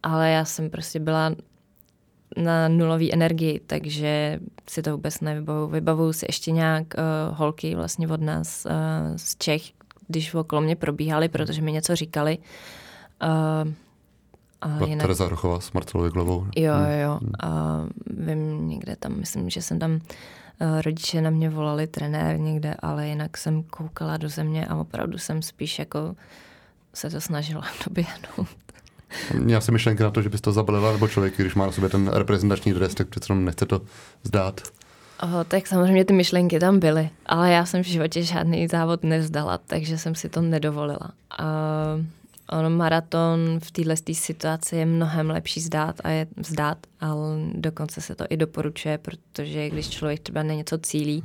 [0.03, 1.31] ale já jsem prostě byla
[2.37, 5.67] na nulové energii, takže si to vůbec nevybavuju.
[5.67, 8.71] Vybavuju si ještě nějak uh, holky vlastně od nás uh,
[9.15, 9.61] z Čech,
[10.07, 12.37] když okolo mě probíhaly, protože mi něco říkali.
[13.23, 13.71] Uh,
[14.65, 15.01] a jinak...
[15.01, 16.47] Tereza Rochová s Marcelou Jeglovou.
[16.55, 16.99] Jo, hmm.
[17.01, 17.19] jo.
[17.21, 17.31] Hmm.
[17.43, 22.75] A vím někde tam, myslím, že jsem tam uh, rodiče na mě volali trenér někde,
[22.79, 26.15] ale jinak jsem koukala do země a opravdu jsem spíš jako
[26.93, 28.47] se to snažila doběhnout.
[29.39, 31.89] Měl jsem myšlenky na to, že bys to zabalila, nebo člověk, když má na sobě
[31.89, 33.81] ten reprezentační dres, tak přece nechce to
[34.23, 34.61] zdát.
[35.23, 39.57] Oh, tak samozřejmě ty myšlenky tam byly, ale já jsem v životě žádný závod nevzdala,
[39.57, 41.11] takže jsem si to nedovolila.
[41.39, 42.05] Uh,
[42.51, 48.15] on maraton v této situaci je mnohem lepší zdát a je vzdát, ale dokonce se
[48.15, 51.23] to i doporučuje, protože když člověk třeba na něco cílí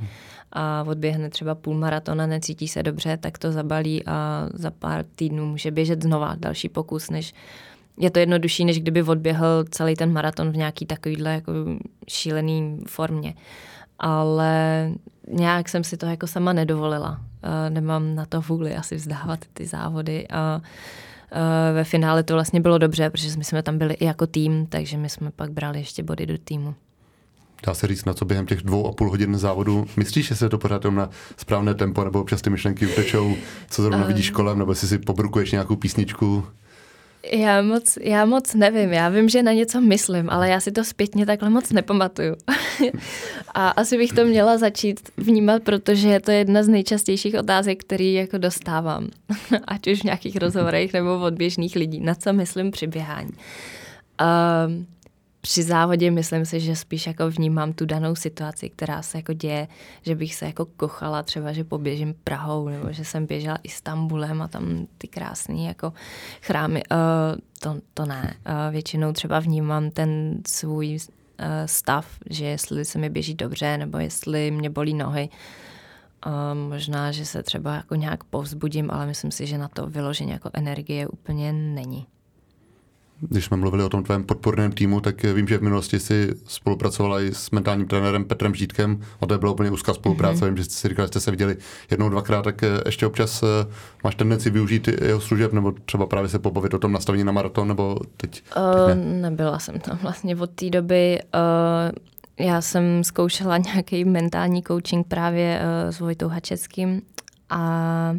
[0.51, 5.45] a odběhne třeba půl maratona, necítí se dobře, tak to zabalí a za pár týdnů
[5.45, 7.33] může běžet znova další pokus, než
[7.97, 11.51] je to jednodušší, než kdyby odběhl celý ten maraton v nějaký takovýhle jako
[12.07, 13.33] šílený formě.
[13.99, 14.89] Ale
[15.27, 17.21] nějak jsem si to jako sama nedovolila.
[17.69, 20.61] Nemám na to vůli asi vzdávat ty závody a
[21.73, 24.97] ve finále to vlastně bylo dobře, protože my jsme tam byli i jako tým, takže
[24.97, 26.75] my jsme pak brali ještě body do týmu.
[27.67, 30.49] Dá se říct, na co během těch dvou a půl hodin závodu myslíš, že se
[30.49, 33.35] to pořád na správné tempo, nebo občas ty myšlenky utečou,
[33.69, 36.43] co zrovna vidíš kolem, nebo si si pobrukuješ nějakou písničku?
[37.31, 40.83] Já moc, já moc nevím, já vím, že na něco myslím, ale já si to
[40.83, 42.35] zpětně takhle moc nepamatuju.
[43.53, 48.13] a asi bych to měla začít vnímat, protože je to jedna z nejčastějších otázek, který
[48.13, 49.07] jako dostávám.
[49.67, 51.99] Ať už v nějakých rozhovorech nebo od běžných lidí.
[51.99, 53.31] Na co myslím při běhání.
[54.21, 54.85] Um,
[55.41, 59.67] při závodě myslím si, že spíš jako vnímám tu danou situaci, která se jako děje,
[60.01, 64.47] že bych se jako kochala třeba, že poběžím Prahou, nebo že jsem běžela Istanbulem a
[64.47, 65.93] tam ty krásné jako
[66.41, 66.83] chrámy.
[66.91, 66.97] Uh,
[67.59, 68.35] to, to ne.
[68.45, 73.97] Uh, většinou třeba vnímám ten svůj uh, stav, že jestli se mi běží dobře, nebo
[73.97, 75.29] jestli mě bolí nohy.
[76.25, 80.31] Uh, možná, že se třeba jako nějak povzbudím, ale myslím si, že na to vyložení
[80.31, 82.07] jako energie úplně není.
[83.29, 87.21] Když jsme mluvili o tom tvém podporném týmu, tak vím, že v minulosti si spolupracovala
[87.21, 88.99] i s mentálním trenérem Petrem Žítkem.
[89.21, 90.45] A to byla úplně úzká spolupráce.
[90.45, 90.47] Mm-hmm.
[90.47, 91.57] Vím, že jste si říkali, že jste se viděli
[91.91, 93.47] jednou, dvakrát, tak eh, ještě občas eh,
[94.03, 97.67] máš tendenci využít jeho služeb, nebo třeba právě se pobavit o tom nastavení na maraton,
[97.67, 98.43] nebo teď?
[98.57, 98.95] Uh, ne?
[99.29, 101.19] Nebyla jsem tam vlastně od té doby.
[101.33, 107.01] Uh, já jsem zkoušela nějaký mentální coaching právě uh, s Vojtou Hačeckým
[107.49, 108.15] a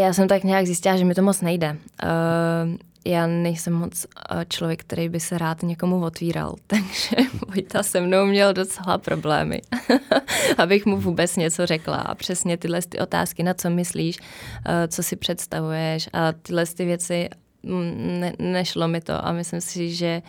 [0.00, 1.76] já jsem tak nějak zjistila, že mi to moc nejde.
[2.02, 7.16] Uh, já nejsem moc eh, člověk, který by se rád někomu otvíral, takže
[7.48, 9.62] Vojta se mnou měl docela problémy,
[10.58, 11.96] abych mu vůbec něco řekla.
[11.96, 14.18] A přesně tyhle ty otázky, na co myslíš,
[14.66, 17.28] eh, co si představuješ a tyhle ty věci,
[17.62, 20.22] mm, ne, nešlo mi to a myslím si, že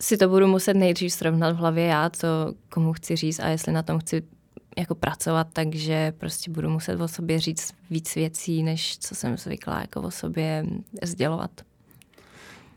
[0.00, 2.28] si to budu muset nejdřív srovnat v hlavě já, co
[2.68, 4.22] komu chci říct a jestli na tom chci
[4.78, 9.80] jako pracovat, takže prostě budu muset o sobě říct víc věcí, než co jsem zvyklá
[9.80, 10.66] jako o sobě
[11.02, 11.50] sdělovat.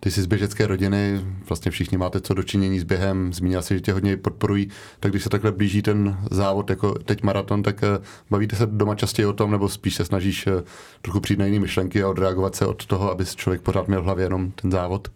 [0.04, 3.80] Ty jsi z běžecké rodiny, vlastně všichni máte co dočinění s během, zmínila si, že
[3.82, 7.88] tě hodně podporují, tak když se takhle blíží ten závod, jako teď maraton, tak eh,
[8.30, 10.64] bavíte se doma častěji o tom, nebo spíš se snažíš eh,
[11.02, 14.06] trochu přijít na jiné myšlenky a odreagovat se od toho, aby člověk pořád měl v
[14.06, 15.08] hlavě jenom ten závod?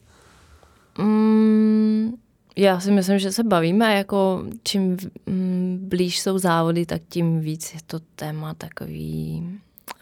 [0.98, 2.14] Mm,
[2.58, 7.74] já si myslím, že se bavíme, jako čím mm, blíž jsou závody, tak tím víc
[7.74, 9.44] je to téma takový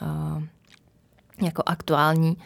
[0.01, 0.43] uh,
[1.41, 2.37] jako aktuální.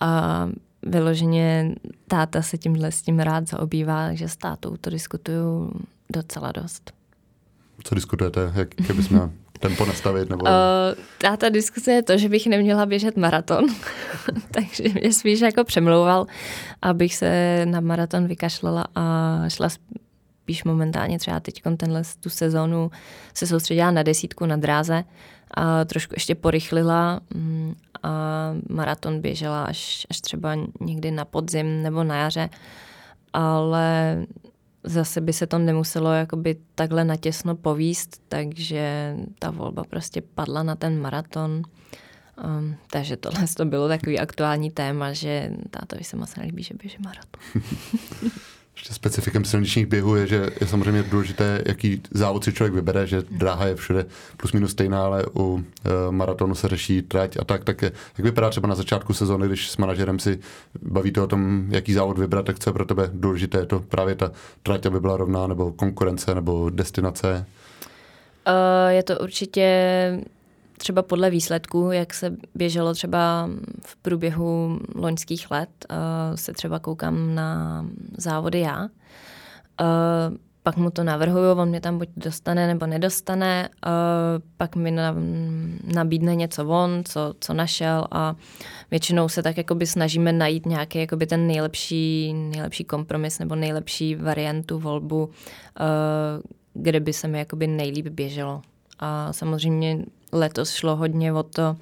[0.00, 0.48] A
[0.82, 1.74] vyloženě
[2.08, 5.72] táta se tímhle s tím rád zaobývá, takže s tátou to diskutuju
[6.10, 6.92] docela dost.
[7.84, 8.52] Co diskutujete?
[8.54, 8.68] Jak,
[9.10, 9.30] měla
[9.62, 10.30] tempo nastavit?
[10.30, 10.44] Nebo...
[10.44, 10.50] Uh,
[11.18, 13.64] táta diskuse je to, že bych neměla běžet maraton.
[14.50, 16.26] takže mě spíš jako přemlouval,
[16.82, 19.04] abych se na maraton vykašlala a
[19.48, 19.68] šla
[20.42, 22.90] spíš momentálně třeba teď tenhle tu sezónu
[23.34, 25.04] se soustředila na desítku na dráze
[25.54, 28.10] a trošku ještě porychlila mm, a
[28.68, 32.50] maraton běžela až, až třeba někdy na podzim nebo na jaře,
[33.32, 34.16] ale
[34.84, 40.76] zase by se to nemuselo jakoby takhle natěsno povíst, takže ta volba prostě padla na
[40.76, 41.62] ten maraton.
[42.44, 46.98] Um, takže tohle to bylo takový aktuální téma, že tátovi se moc nelíbí, že běží
[47.00, 47.62] maraton.
[48.76, 53.22] Ještě specifikem silničních běhů je, že je samozřejmě důležité, jaký závod si člověk vybere, že
[53.30, 54.06] dráha je všude
[54.36, 57.64] plus minus stejná, ale u e, maratonu se řeší trať a tak.
[57.64, 60.38] Tak je, jak vypadá třeba na začátku sezóny, když s manažerem si
[60.82, 63.58] bavíte o tom, jaký závod vybrat, tak co je pro tebe důležité?
[63.58, 64.32] Je to právě ta
[64.62, 67.46] trať, aby byla rovná, nebo konkurence, nebo destinace?
[68.46, 69.64] Uh, je to určitě
[70.82, 73.50] třeba podle výsledků, jak se běželo třeba
[73.86, 75.96] v průběhu loňských let, uh,
[76.34, 77.86] se třeba koukám na
[78.18, 78.82] závody já.
[78.82, 78.88] Uh,
[80.62, 83.92] pak mu to navrhuju, on mě tam buď dostane nebo nedostane, uh,
[84.56, 85.14] pak mi na,
[85.94, 88.34] nabídne něco on, co, co našel a
[88.90, 94.78] většinou se tak jakoby snažíme najít nějaký jakoby ten nejlepší, nejlepší kompromis nebo nejlepší variantu
[94.78, 95.30] volbu,
[96.74, 98.62] kde by se mi jakoby nejlíp běželo.
[98.98, 101.76] A samozřejmě letos šlo hodně o to,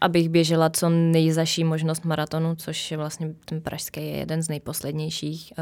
[0.00, 5.52] abych běžela co nejzaší možnost maratonu, což je vlastně ten pražský je jeden z nejposlednějších.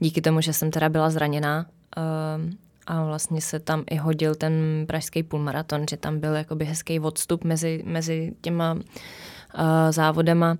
[0.00, 1.66] díky tomu, že jsem teda byla zraněná,
[2.86, 7.44] a vlastně se tam i hodil ten pražský půlmaraton, že tam byl jakoby hezký odstup
[7.44, 8.80] mezi, mezi těma uh,
[9.90, 10.58] závodama.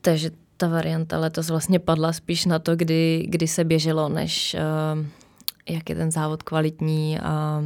[0.00, 4.56] Takže ta varianta letos vlastně padla spíš na to, kdy, kdy se běželo, než
[4.94, 5.06] uh,
[5.68, 7.64] jak je ten závod kvalitní a,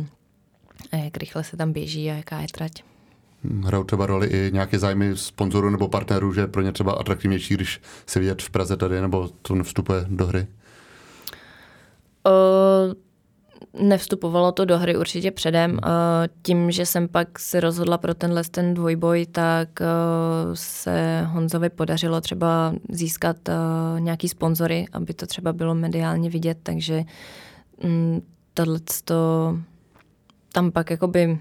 [0.97, 2.73] a jak rychle se tam běží a jaká je trať.
[3.65, 7.55] Hrajou třeba roli i nějaké zájmy sponzorů nebo partnerů, že je pro ně třeba atraktivnější,
[7.55, 10.47] když se vidět v Praze tady, nebo to nevstupuje do hry?
[12.27, 12.95] Uh,
[13.81, 15.71] nevstupovalo to do hry určitě předem.
[15.71, 15.81] Hmm.
[16.43, 19.87] Tím, že jsem pak se rozhodla pro tenhle ten dvojboj, tak eh,
[20.55, 23.55] se Honzovi podařilo třeba získat eh,
[23.99, 27.05] nějaký sponzory, aby to třeba bylo mediálně vidět, takže
[27.85, 28.23] mm,
[28.55, 29.59] tohle to
[30.57, 31.39] tam pak jakoby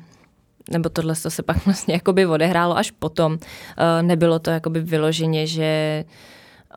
[0.71, 3.37] nebo tohle se pak vlastně jakoby odehrálo až potom.
[4.01, 6.03] Nebylo to jakoby vyloženě, že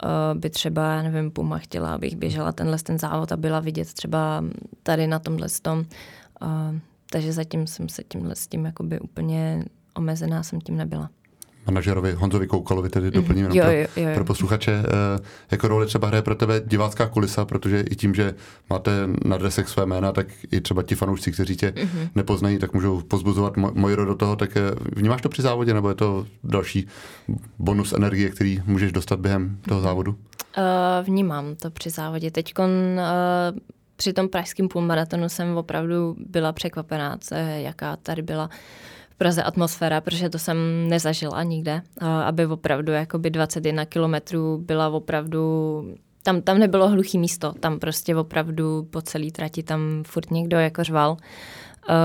[0.05, 4.44] uh, by třeba, nevím, Puma chtěla, abych běžela tenhle ten závod a byla vidět třeba
[4.83, 5.79] tady na tomhle tom.
[5.79, 6.79] Uh,
[7.11, 11.11] takže zatím jsem se tímhle s tím jakoby úplně omezená jsem tím nebyla
[11.68, 13.62] manažerovi Honzovi Koukalovi, tedy doplním mm-hmm.
[13.62, 14.14] pro, jo, jo, jo.
[14.14, 14.72] pro posluchače.
[14.72, 18.35] Eh, jako roli třeba hraje pro tebe divácká kulisa, protože i tím, že
[18.70, 18.90] máte
[19.24, 22.09] na dresech své jména, tak i třeba ti fanoušci, kteří tě mm-hmm.
[22.14, 24.37] nepoznají, tak můžou pozbuzovat moji do toho.
[24.37, 24.61] Tak eh,
[24.96, 26.87] vnímáš to při závodě, nebo je to další
[27.59, 30.11] bonus energie, který můžeš dostat během toho závodu?
[30.59, 32.31] Uh, vnímám to při závodě.
[32.31, 32.66] Teď uh,
[33.96, 37.18] při tom pražském půlmaratonu jsem opravdu byla překvapená,
[37.57, 38.50] jaká tady byla
[39.18, 41.83] Praze atmosféra, protože to jsem nezažila nikde,
[42.24, 45.83] aby opravdu jakoby 21 kilometrů byla opravdu
[46.22, 50.85] tam, tam nebylo hluchý místo, tam prostě opravdu po celý trati tam furt někdo jako
[50.85, 51.11] řval.
[51.11, 51.96] Uh,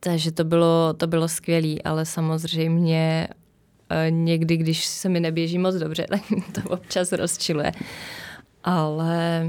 [0.00, 3.28] takže to bylo, to bylo skvělé, ale samozřejmě
[3.90, 7.72] uh, někdy, když se mi neběží moc dobře, tak to občas rozčiluje.
[8.64, 9.46] Ale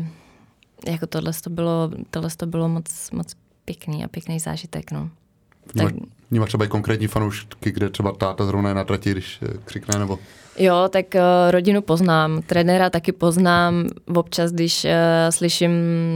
[0.88, 3.34] jako tohle to bylo, tohle to bylo moc, moc
[3.66, 4.92] pěkný a pěkný zážitek.
[4.92, 5.10] No.
[5.78, 5.94] Tak...
[6.32, 10.00] Vnímáš třeba i konkrétní fanoušky, kde třeba táta zrovna je na trati, když eh, křikne
[10.00, 10.20] nebo...
[10.58, 13.88] Jo, tak uh, rodinu poznám, trenéra taky poznám.
[14.16, 14.92] Občas, když uh,
[15.30, 15.72] slyším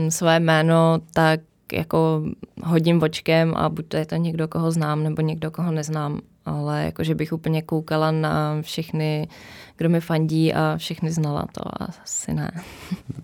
[0.08, 1.40] své jméno, tak
[1.72, 2.22] jako
[2.64, 6.84] hodím očkem a buď to je to někdo, koho znám, nebo někdo, koho neznám ale
[6.84, 9.28] jakože bych úplně koukala na všechny,
[9.76, 11.62] kdo mi fandí a všechny znala, to
[12.02, 12.50] asi ne.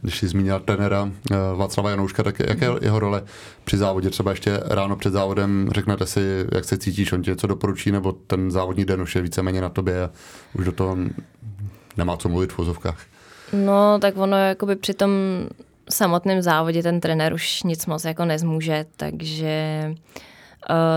[0.01, 1.11] Když jsi zmínila trenéra uh,
[1.57, 3.23] Václava Janouška, tak jaké je jeho role
[3.65, 4.11] při závodě?
[4.11, 8.13] Třeba ještě ráno před závodem řeknete si, jak se cítíš, on tě co doporučí, nebo
[8.13, 10.11] ten závodní den už je víceméně na tobě a
[10.55, 10.97] už do toho
[11.97, 13.01] nemá co mluvit v vozovkách?
[13.53, 15.11] No, tak ono jakoby při tom
[15.91, 20.32] samotném závodě ten trenér už nic moc jako nezmůže, takže uh, Eh,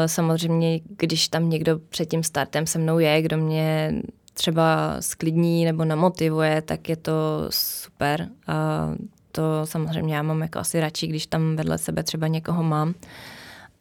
[0.05, 3.93] samozřejmě, když tam někdo před tím startem se mnou je, kdo mě
[4.33, 8.27] třeba sklidní nebo namotivuje, tak je to super.
[8.47, 8.89] A
[9.31, 12.93] to samozřejmě já mám jako asi radši, když tam vedle sebe třeba někoho mám.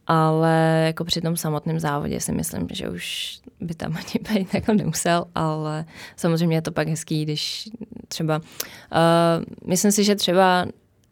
[0.07, 4.73] Ale jako při tom samotném závodě si myslím, že už by tam ani být jako
[4.73, 5.85] nemusel, ale
[6.16, 7.68] samozřejmě je to pak hezký, když
[8.09, 10.66] třeba, uh, myslím si, že třeba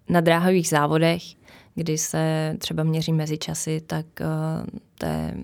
[0.09, 1.23] na dráhových závodech
[1.75, 4.67] kdy se třeba měří mezi časy, tak uh,
[4.99, 5.35] to, je,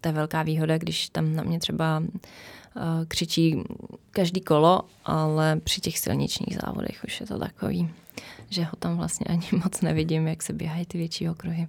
[0.00, 3.62] to je velká výhoda, když tam na mě třeba uh, křičí
[4.10, 7.90] každý kolo, ale při těch silničních závodech už je to takový,
[8.50, 11.66] že ho tam vlastně ani moc nevidím, jak se běhají ty větší okruhy.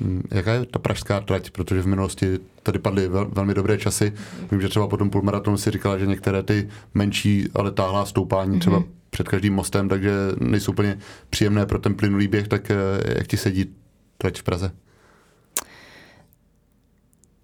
[0.00, 1.50] Hmm, jaká je ta pražská trať?
[1.50, 4.12] Protože v minulosti tady padly vel, velmi dobré časy.
[4.50, 8.58] Vím, že třeba po tom půlmaratonu si říkala, že některé ty menší, ale táhlá stoupání,
[8.58, 10.98] třeba mm-hmm před každým mostem, takže nejsou úplně
[11.30, 12.76] příjemné pro ten plynulý běh, tak eh,
[13.18, 13.74] jak ti sedí
[14.18, 14.70] trať v Praze?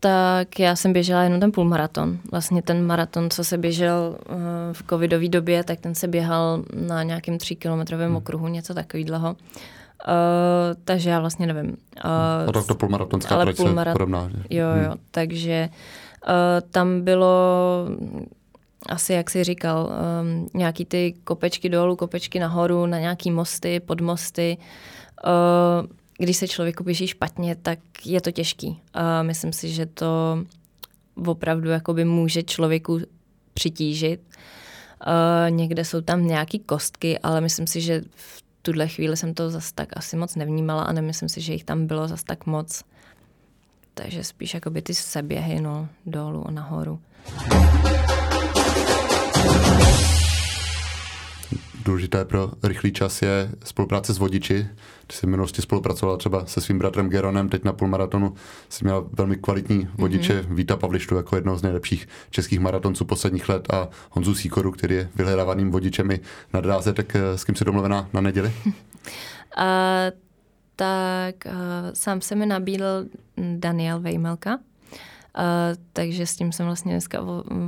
[0.00, 2.18] Tak já jsem běžela jenom ten půlmaraton.
[2.30, 4.36] Vlastně ten maraton, co se běžel uh,
[4.72, 8.16] v covidové době, tak ten se běhal na nějakém tříkilometrovém hmm.
[8.16, 9.30] okruhu, něco takového.
[9.30, 9.36] Uh,
[10.84, 11.66] takže já vlastně nevím.
[11.70, 13.92] Uh, a tak to půlmaratonská trať půlmarat...
[13.92, 14.28] podobná.
[14.28, 14.56] Že?
[14.56, 14.88] Jo, jo.
[14.88, 14.98] Hmm.
[15.10, 17.86] Takže uh, tam bylo
[18.88, 19.90] asi, jak jsi říkal,
[20.22, 24.58] um, nějaký ty kopečky dolů, kopečky nahoru, na nějaký mosty, podmosty.
[25.24, 25.86] Uh,
[26.18, 28.68] když se člověku běží špatně, tak je to těžký.
[28.68, 28.76] Uh,
[29.22, 30.38] myslím si, že to
[31.26, 33.00] opravdu jakoby může člověku
[33.54, 34.20] přitížit.
[35.06, 39.50] Uh, někde jsou tam nějaký kostky, ale myslím si, že v tuhle chvíli jsem to
[39.50, 42.84] zas tak asi moc nevnímala a nemyslím si, že jich tam bylo zas tak moc.
[43.94, 47.00] Takže spíš jakoby ty seběhy no, dolů a nahoru.
[51.84, 54.66] Důležité pro rychlý čas je spolupráce s vodiči.
[55.06, 58.34] Ty jsi v minulosti spolupracovala třeba se svým bratrem Geronem, teď na půlmaratonu
[58.68, 60.54] jsi měla velmi kvalitní vodiče, mm-hmm.
[60.54, 65.08] Víta Pavlištu jako jednoho z nejlepších českých maratonců posledních let a Honzu Sýkoru, který je
[65.14, 66.20] vyhledávaným vodičem i
[66.52, 68.52] na dráze, tak eh, s kým jsi domluvená na neděli?
[68.66, 68.72] uh,
[70.76, 71.52] tak uh,
[71.92, 73.06] sám se mi nabídl
[73.56, 74.60] Daniel Vejmelka, uh,
[75.92, 77.18] takže s tím jsem vlastně dneska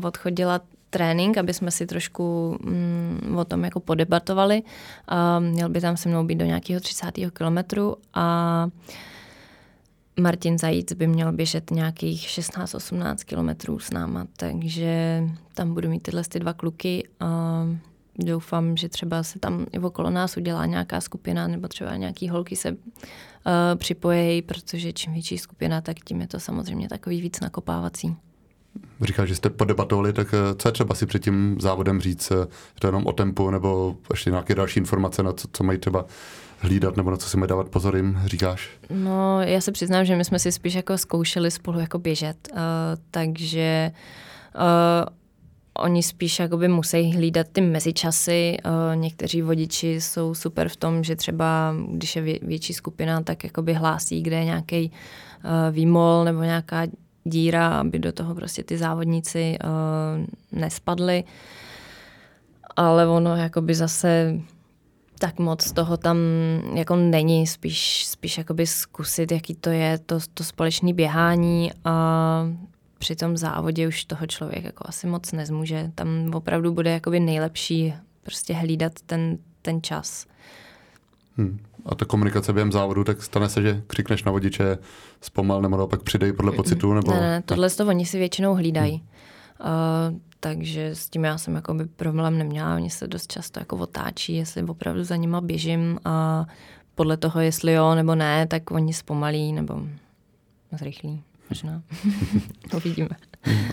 [0.02, 0.60] odchodila
[0.94, 4.62] trénink, aby jsme si trošku mm, o tom jako podebatovali.
[5.08, 7.12] A měl by tam se mnou být do nějakého 30.
[7.32, 8.68] kilometru a
[10.20, 15.22] Martin Zajíc by měl běžet nějakých 16-18 kilometrů s náma, takže
[15.54, 17.62] tam budu mít tyhle ty dva kluky a
[18.18, 22.56] doufám, že třeba se tam i okolo nás udělá nějaká skupina nebo třeba nějaký holky
[22.56, 22.76] se uh,
[23.76, 28.16] připojejí, protože čím větší skupina, tak tím je to samozřejmě takový víc nakopávací.
[29.00, 32.30] Říkal, že jste podebatovali, tak eh, co je třeba si před tím závodem říct?
[32.30, 32.46] Je
[32.78, 36.06] to jenom o tempu nebo ještě nějaké další informace, na co, co mají třeba
[36.64, 38.70] hlídat nebo na co si mají dávat pozor jim, říkáš?
[38.90, 42.58] No, já se přiznám, že my jsme si spíš jako zkoušeli spolu jako běžet, uh,
[43.10, 43.90] takže
[44.54, 45.08] uh,
[45.78, 48.56] oni spíš jakoby musí hlídat ty mezičasy.
[48.64, 53.44] Uh, někteří vodiči jsou super v tom, že třeba, když je vě, větší skupina, tak
[53.44, 56.86] jakoby hlásí, kde je nějaký uh, výmol nebo nějaká
[57.24, 61.24] díra, aby do toho prostě ty závodníci uh, nespadli.
[62.76, 64.40] Ale ono jakoby zase
[65.18, 66.18] tak moc toho tam
[66.74, 72.46] jako není, spíš, spíš jakoby zkusit, jaký to je, to, to společné běhání a
[72.98, 75.90] při tom závodě už toho člověk jako asi moc nezmůže.
[75.94, 80.26] Tam opravdu bude jakoby nejlepší prostě hlídat ten, ten čas.
[81.36, 81.58] Hmm.
[81.86, 84.78] A ta komunikace během závodu, tak stane se, že křikneš na vodiče
[85.20, 86.94] zpomal nebo naopak přidej podle pocitu?
[86.94, 87.12] Nebo...
[87.12, 88.92] Ne, ne, tohle to oni si většinou hlídají.
[88.92, 89.72] Hmm.
[90.12, 92.74] Uh, takže s tím já jsem jakoby problém neměla.
[92.74, 96.46] Oni se dost často jako otáčí, jestli opravdu za nima běžím a
[96.94, 99.82] podle toho, jestli jo nebo ne, tak oni zpomalí nebo
[100.72, 101.82] zrychlí možná.
[102.76, 103.08] Uvidíme.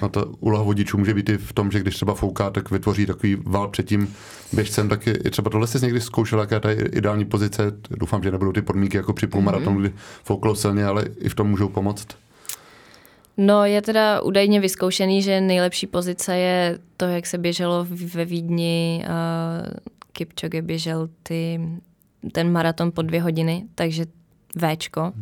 [0.01, 3.05] A ta úloha vodičů může být i v tom, že když třeba fouká, tak vytvoří
[3.05, 4.13] takový val před tím
[4.53, 7.63] běžcem, tak je, třeba tohle jsi někdy zkoušel, jaká je ideální pozice.
[7.89, 9.81] Doufám, že nebudou ty podmínky jako při půlmaratonu, mm-hmm.
[9.81, 9.93] kdy
[10.23, 12.07] fouklo silně, ale i v tom můžou pomoct.
[13.37, 19.05] No je teda údajně vyzkoušený, že nejlepší pozice je to, jak se běželo ve Vídni.
[19.05, 19.69] Uh,
[20.13, 21.61] Kipchoge běžel ty,
[22.31, 24.05] ten maraton po dvě hodiny, takže
[24.57, 25.13] Včko.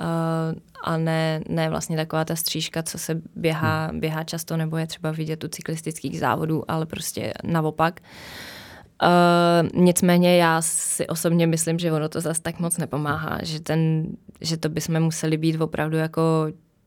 [0.00, 4.00] Uh, a ne, ne vlastně taková ta střížka, co se běhá, hmm.
[4.00, 8.00] běhá často, nebo je třeba vidět u cyklistických závodů, ale prostě naopak.
[9.02, 14.06] Uh, nicméně já si osobně myslím, že ono to zase tak moc nepomáhá, že, ten,
[14.40, 16.22] že to bychom museli být opravdu jako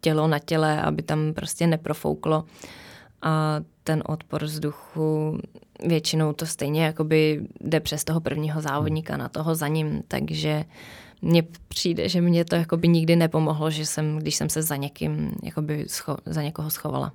[0.01, 2.45] tělo na těle, aby tam prostě neprofouklo.
[3.22, 5.39] A ten odpor vzduchu
[5.86, 11.05] většinou to stejně jakoby jde přes toho prvního závodníka na toho za ním, takže uh,
[11.22, 15.32] mně přijde, že mě to jakoby nikdy nepomohlo, že jsem, když jsem se za někým,
[15.43, 17.11] jakoby scho- za někoho schovala.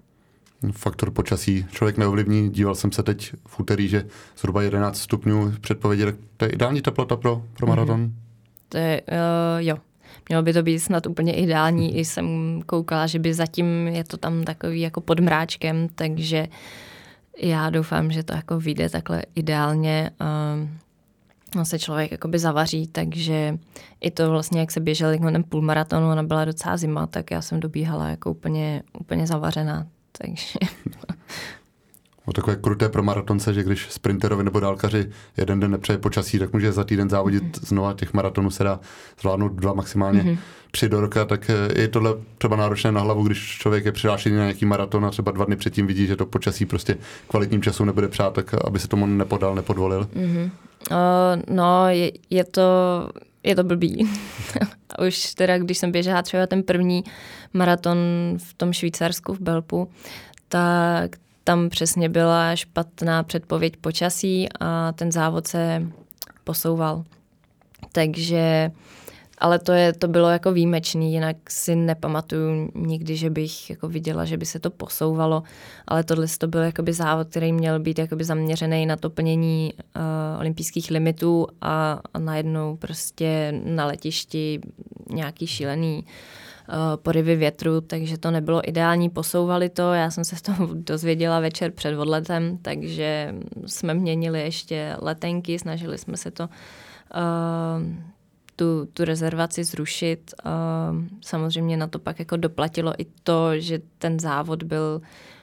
[0.73, 2.51] Faktor počasí člověk neovlivní.
[2.51, 6.05] Díval jsem se teď v úterý, že zhruba 11 stupňů předpovědi.
[6.37, 7.77] To je ideální teplota pro, pro mhm.
[7.77, 8.01] maraton?
[8.01, 8.13] Mm-hmm.
[8.69, 9.77] To je, uh, jo.
[10.29, 11.99] Mělo by to být snad úplně ideální.
[11.99, 16.47] I jsem koukala, že by zatím je to tam takový jako pod mráčkem, takže
[17.43, 20.11] já doufám, že to jako vyjde takhle ideálně.
[20.21, 20.69] Uh,
[21.63, 23.59] se člověk jakoby zavaří, takže
[24.01, 27.43] i to vlastně, jak se běžel jako ten půlmaraton, ona byla docela zima, tak já
[27.43, 30.59] jsem dobíhala jako úplně, úplně zavařená, takže...
[32.31, 36.53] O takové kruté pro maratonce, že když sprinterovi nebo dálkaři jeden den nepřeje počasí, tak
[36.53, 37.67] může za týden závodit mm-hmm.
[37.67, 37.93] znova.
[37.93, 38.81] Těch maratonů se dá
[39.21, 40.39] zvládnout dva maximálně mm-hmm.
[40.71, 44.43] tři do roka, tak je tohle třeba náročné na hlavu, když člověk je přihlášený na
[44.43, 46.99] nějaký maraton a třeba dva dny předtím vidí, že to počasí prostě
[47.29, 50.09] kvalitním času nebude přát, tak aby se tomu nepodal, nepodvolil.
[50.15, 50.51] Mm-hmm.
[50.91, 50.97] Uh,
[51.57, 52.63] no, je, je to
[53.43, 54.11] je to blbý.
[55.09, 57.05] Už teda, když jsem běžela třeba ten první
[57.53, 57.99] maraton
[58.39, 59.91] v tom Švýcarsku v Belpu,
[60.49, 61.11] tak
[61.45, 65.83] tam přesně byla špatná předpověď počasí a ten závod se
[66.45, 67.05] posouval.
[67.93, 68.71] Takže
[69.41, 74.25] ale to, je, to bylo jako výjimečný, jinak si nepamatuju nikdy, že bych jako viděla,
[74.25, 75.43] že by se to posouvalo,
[75.89, 80.03] ale tohle to byl jakoby závod, který měl být jakoby zaměřený na to plnění uh,
[80.41, 84.61] olympijských limitů a, a najednou prostě na letišti
[85.11, 90.43] nějaký šílený uh, porivy větru, takže to nebylo ideální, posouvali to, já jsem se z
[90.43, 93.35] toho dozvěděla večer před odletem, takže
[93.67, 98.11] jsme měnili ještě letenky, snažili jsme se to uh,
[98.61, 100.35] tu, tu rezervaci zrušit.
[101.21, 105.01] Samozřejmě na to pak jako doplatilo i to, že ten závod byl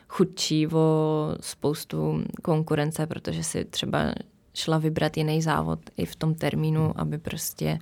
[0.07, 4.13] chudší o spoustu konkurence, protože si třeba
[4.53, 7.79] šla vybrat jiný závod i v tom termínu, aby prostě,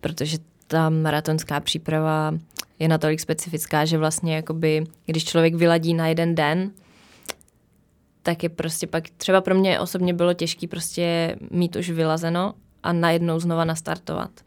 [0.00, 2.34] protože ta maratonská příprava
[2.78, 6.70] je natolik specifická, že vlastně jakoby, když člověk vyladí na jeden den,
[8.22, 12.92] tak je prostě pak, třeba pro mě osobně bylo těžké prostě mít už vylazeno a
[12.92, 14.45] najednou znova nastartovat.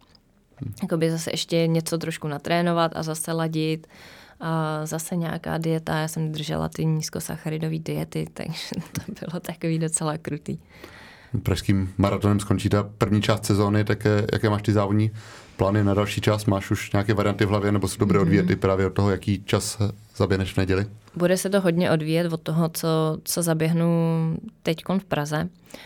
[0.82, 3.88] Jakoby zase ještě něco trošku natrénovat a zase ladit
[4.40, 5.98] a zase nějaká dieta.
[5.98, 10.58] Já jsem držela ty nízkosacharidové diety, takže to bylo takový docela krutý.
[11.44, 15.12] Pražským maratonem skončí ta první část sezóny, tak jaké máš ty závodní
[15.58, 16.46] plány na další čas?
[16.46, 18.60] Máš už nějaké varianty v hlavě, nebo se dobré odvíjet mm-hmm.
[18.60, 19.78] právě od toho, jaký čas
[20.16, 20.86] zaběhneš v neděli?
[21.16, 23.88] Bude se to hodně odvíjet od toho, co, co zaběhnu
[24.64, 25.42] teď v Praze.
[25.44, 25.80] Uh,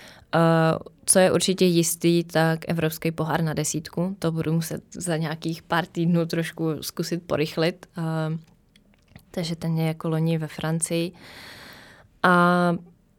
[1.05, 4.15] co je určitě jistý, tak Evropský pohár na desítku.
[4.19, 7.85] To budu muset za nějakých pár týdnů trošku zkusit porychlit.
[7.97, 8.37] Uh,
[9.31, 11.11] takže ten je jako loni ve Francii.
[12.23, 12.75] A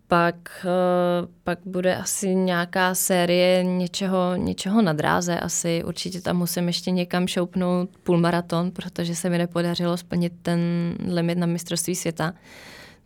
[0.08, 5.40] pak, uh, pak bude asi nějaká série něčeho, něčeho na dráze.
[5.40, 10.60] Asi určitě tam musím ještě někam šoupnout půlmaraton, protože se mi nepodařilo splnit ten
[11.08, 12.34] limit na mistrovství světa.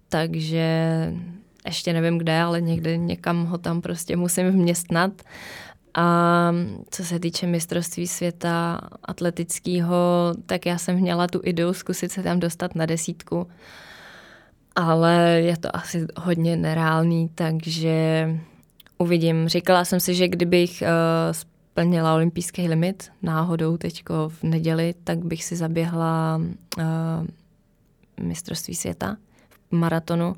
[0.09, 1.13] Takže
[1.67, 5.23] ještě nevím kde, ale někde někam ho tam prostě musím vměstnat.
[5.95, 6.53] A
[6.91, 12.41] co se týče mistrovství světa atletického, tak já jsem měla tu ideu zkusit se tam
[12.41, 13.49] dostat na desítku,
[14.77, 18.29] ale je to asi hodně nereálný, takže
[18.99, 19.49] uvidím.
[19.49, 20.89] Říkala jsem si, že kdybych uh,
[21.33, 26.41] splnila olympijský limit náhodou teďko v neděli, tak bych si zaběhla
[26.79, 26.85] uh,
[28.21, 29.17] mistrovství světa
[29.71, 30.37] v maratonu.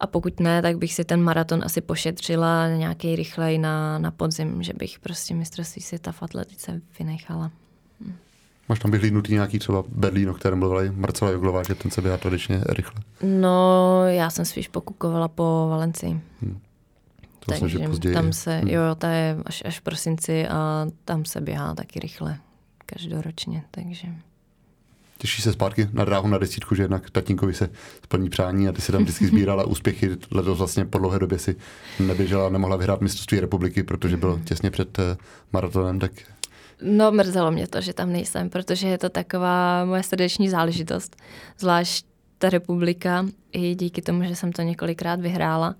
[0.00, 4.62] A pokud ne, tak bych si ten maraton asi pošetřila nějaký rychlej na, na podzim,
[4.62, 7.50] že bych prostě mistrovství světa v atletice vynechala.
[8.00, 8.14] Hm.
[8.68, 12.16] Máš tam vyhlídnutý nějaký třeba Berlín, o kterém mluvila Marcela Joglová, že ten se běhá
[12.16, 13.02] tradičně rychle?
[13.22, 16.20] No, já jsem spíš pokukovala po Valencii.
[16.42, 16.60] Hmm.
[17.40, 18.14] To Takže myslím, že později.
[18.14, 18.68] tam se, hmm.
[18.68, 22.38] jo, ta je až, až v prosinci a tam se běhá taky rychle
[22.86, 24.08] každoročně, takže...
[25.18, 27.70] Těší se zpátky na dráhu na desítku, že jednak tatínkovi se
[28.04, 30.16] splní přání a ty si tam vždycky sbírala úspěchy.
[30.30, 31.56] Letos vlastně po dlouhé době si
[32.00, 35.16] neběžela, nemohla vyhrát mistrovství republiky, protože bylo těsně před eh,
[35.52, 36.12] maratonem, tak
[36.82, 41.16] No, mrzelo mě to, že tam nejsem, protože je to taková moje srdeční záležitost.
[41.58, 42.06] Zvlášť
[42.38, 45.68] ta republika, i díky tomu, že jsem to několikrát vyhrála.
[45.68, 45.74] Uh,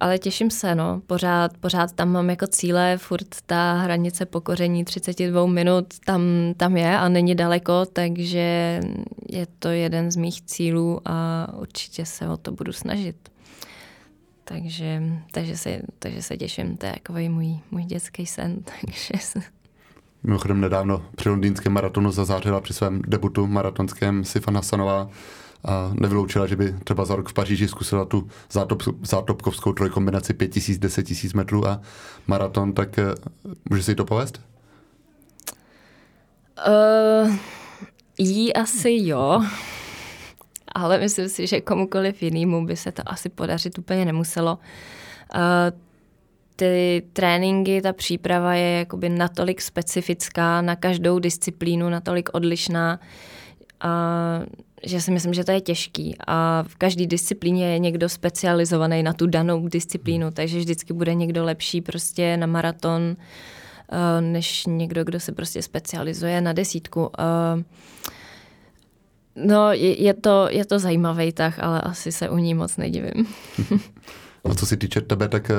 [0.00, 1.02] ale těším se, no.
[1.06, 6.22] Pořád, pořád tam mám jako cíle, furt ta hranice pokoření 32 minut tam,
[6.56, 8.80] tam je a není daleko, takže
[9.28, 13.16] je to jeden z mých cílů a určitě se o to budu snažit.
[14.44, 15.02] Takže,
[15.32, 18.62] takže, se, takže se těším, to je takový můj, můj dětský sen.
[18.80, 19.40] Takže
[20.22, 25.10] Mimochodem nedávno při londýnském maratonu zazářila při svém debutu maratonském Sifana Sanová
[25.66, 30.78] a nevyloučila, že by třeba za rok v Paříži zkusila tu zátop, zátopkovskou trojkombinaci 5000,
[30.78, 31.80] 10 000 metrů a
[32.26, 33.04] maraton, tak eh,
[33.70, 34.40] může si to povést?
[36.68, 37.34] Uh,
[38.18, 39.42] jí asi jo,
[40.74, 44.58] ale myslím si, že komukoliv jinému by se to asi podařit úplně nemuselo.
[45.34, 45.40] Uh,
[46.56, 53.00] ty tréninky, ta příprava je jakoby natolik specifická, na každou disciplínu natolik odlišná,
[53.80, 54.40] a
[54.86, 56.16] že si myslím, že to je těžký.
[56.26, 61.44] A v každé disciplíně je někdo specializovaný na tu danou disciplínu, takže vždycky bude někdo
[61.44, 63.16] lepší prostě na maraton,
[64.20, 67.10] než někdo, kdo se prostě specializuje na desítku.
[69.36, 73.26] No, je, to, je to zajímavý tah, ale asi se u ní moc nedivím.
[74.50, 75.50] A co se týče tebe, tak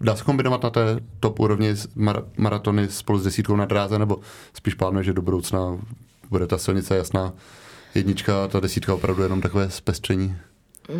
[0.00, 4.18] dá se kombinovat na té top úrovni mar- maratony spolu s desítkou na dráze, nebo
[4.54, 5.78] spíš plánuješ, že do budoucna
[6.30, 7.32] bude ta silnice jasná
[7.98, 10.36] jednička a ta desítka opravdu jenom takové zpestření?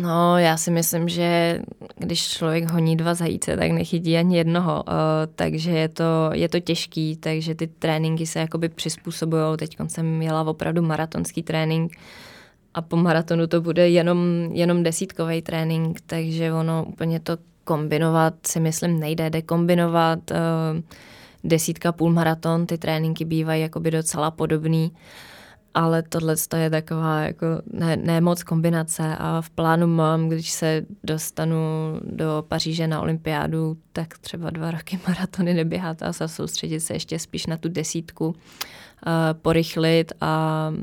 [0.01, 1.59] No, já si myslím, že
[1.97, 4.93] když člověk honí dva zajíce, tak nechytí ani jednoho, uh,
[5.35, 9.57] takže je to, je to těžký, takže ty tréninky se jakoby přizpůsobují.
[9.57, 11.97] Teď jsem měla opravdu maratonský trénink
[12.73, 18.59] a po maratonu to bude jenom, jenom desítkový trénink, takže ono úplně to kombinovat si
[18.59, 20.37] myslím nejde, jde kombinovat uh,
[21.43, 24.91] desítka půl maraton, ty tréninky bývají jakoby docela podobný.
[24.91, 24.97] Uh,
[25.73, 30.85] ale tohle je taková jako ne, ne moc kombinace a v plánu mám, když se
[31.03, 31.57] dostanu
[32.03, 37.45] do Paříže na olympiádu, tak třeba dva roky maratony neběhat a soustředit se ještě spíš
[37.45, 38.33] na tu desítku, uh,
[39.41, 40.73] porychlit a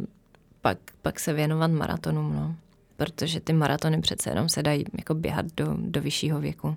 [0.61, 2.55] pak, pak se věnovat maratonům, no.
[2.97, 6.77] Protože ty maratony přece jenom se dají jako běhat do, do vyššího věku.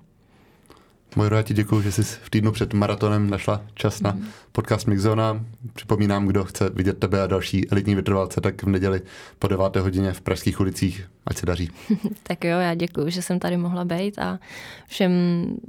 [1.16, 4.18] Mojro, já ti děkuji, že jsi v týdnu před maratonem našla čas na
[4.52, 5.44] podcast Mixzona.
[5.74, 9.02] Připomínám, kdo chce vidět tebe a další elitní vytrvalce, tak v neděli
[9.38, 9.76] po 9.
[9.76, 11.10] hodině v pražských ulicích.
[11.26, 11.70] Ať se daří.
[12.22, 14.38] tak jo, já děkuji, že jsem tady mohla být a
[14.86, 15.12] všem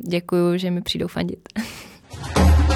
[0.08, 1.50] děkuji, že mi přijdou fandit.